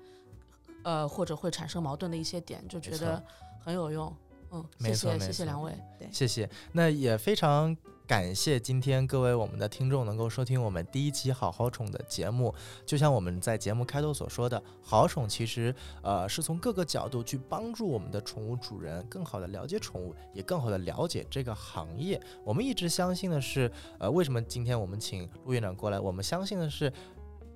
[0.83, 3.23] 呃，或者会产生矛盾的一些点，就觉得
[3.61, 4.15] 很有用。
[4.51, 5.79] 嗯，谢谢错没错谢谢两位。
[6.13, 6.51] 谢谢。
[6.73, 7.75] 那也非常
[8.11, 12.53] 感谢今天各位我们的听众能够收听我们第一期好好宠的节目。
[12.85, 15.73] 就像我们在节目开头所说的，好宠其实
[16.03, 22.21] 呃是从各个角度去帮助我们的宠物主人更好的了解宠物，也更好的了解这个行业。
[22.43, 23.71] 我们一直相信的是，
[24.01, 26.01] 呃，为什么今天我们请陆院长过来？
[26.01, 26.93] 我们相信的是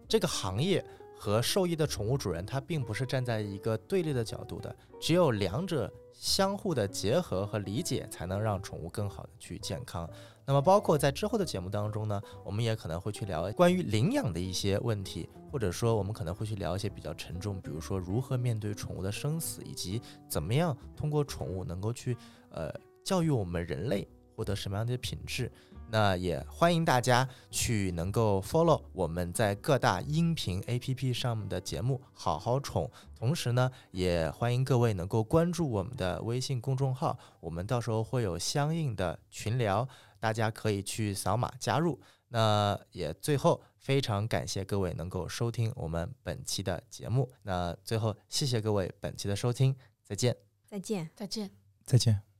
[0.07, 0.87] 这个行业。
[1.17, 10.11] 和受益的宠物主人，他并不是站在一个对立的角度的，只有两者相互的结合和理解，才能让宠物更好的去健康。
[10.47, 22.17] 那么，包括在之后的节目当中呢，我们也可能会去聊关于领养的一些问题，或者说我们可能会去聊一些比较沉重，比如说如何面对宠物的生死，以及怎么样通过宠物能够去
[22.51, 22.71] 呃
[23.03, 24.07] 教育我们人类
[24.37, 25.51] 获得什么样的品质。
[25.91, 32.85] 那也欢迎大家去能够 follow 我们在各大音频 APP 上面的节目《好好宠》，
[33.17, 39.87] 同时呢，也欢迎各位能够关注我们的微信公众号，我们到时候会有相应的群聊，
[40.25, 42.01] 大家可以去扫码加入。
[42.29, 47.31] 那也最后非常感谢各位能够收听我们本期的节目。
[47.43, 50.35] 那最后谢谢各位本期的收听，再见。
[50.65, 51.11] 再见。
[51.15, 51.51] 再见。
[51.85, 52.34] 再见。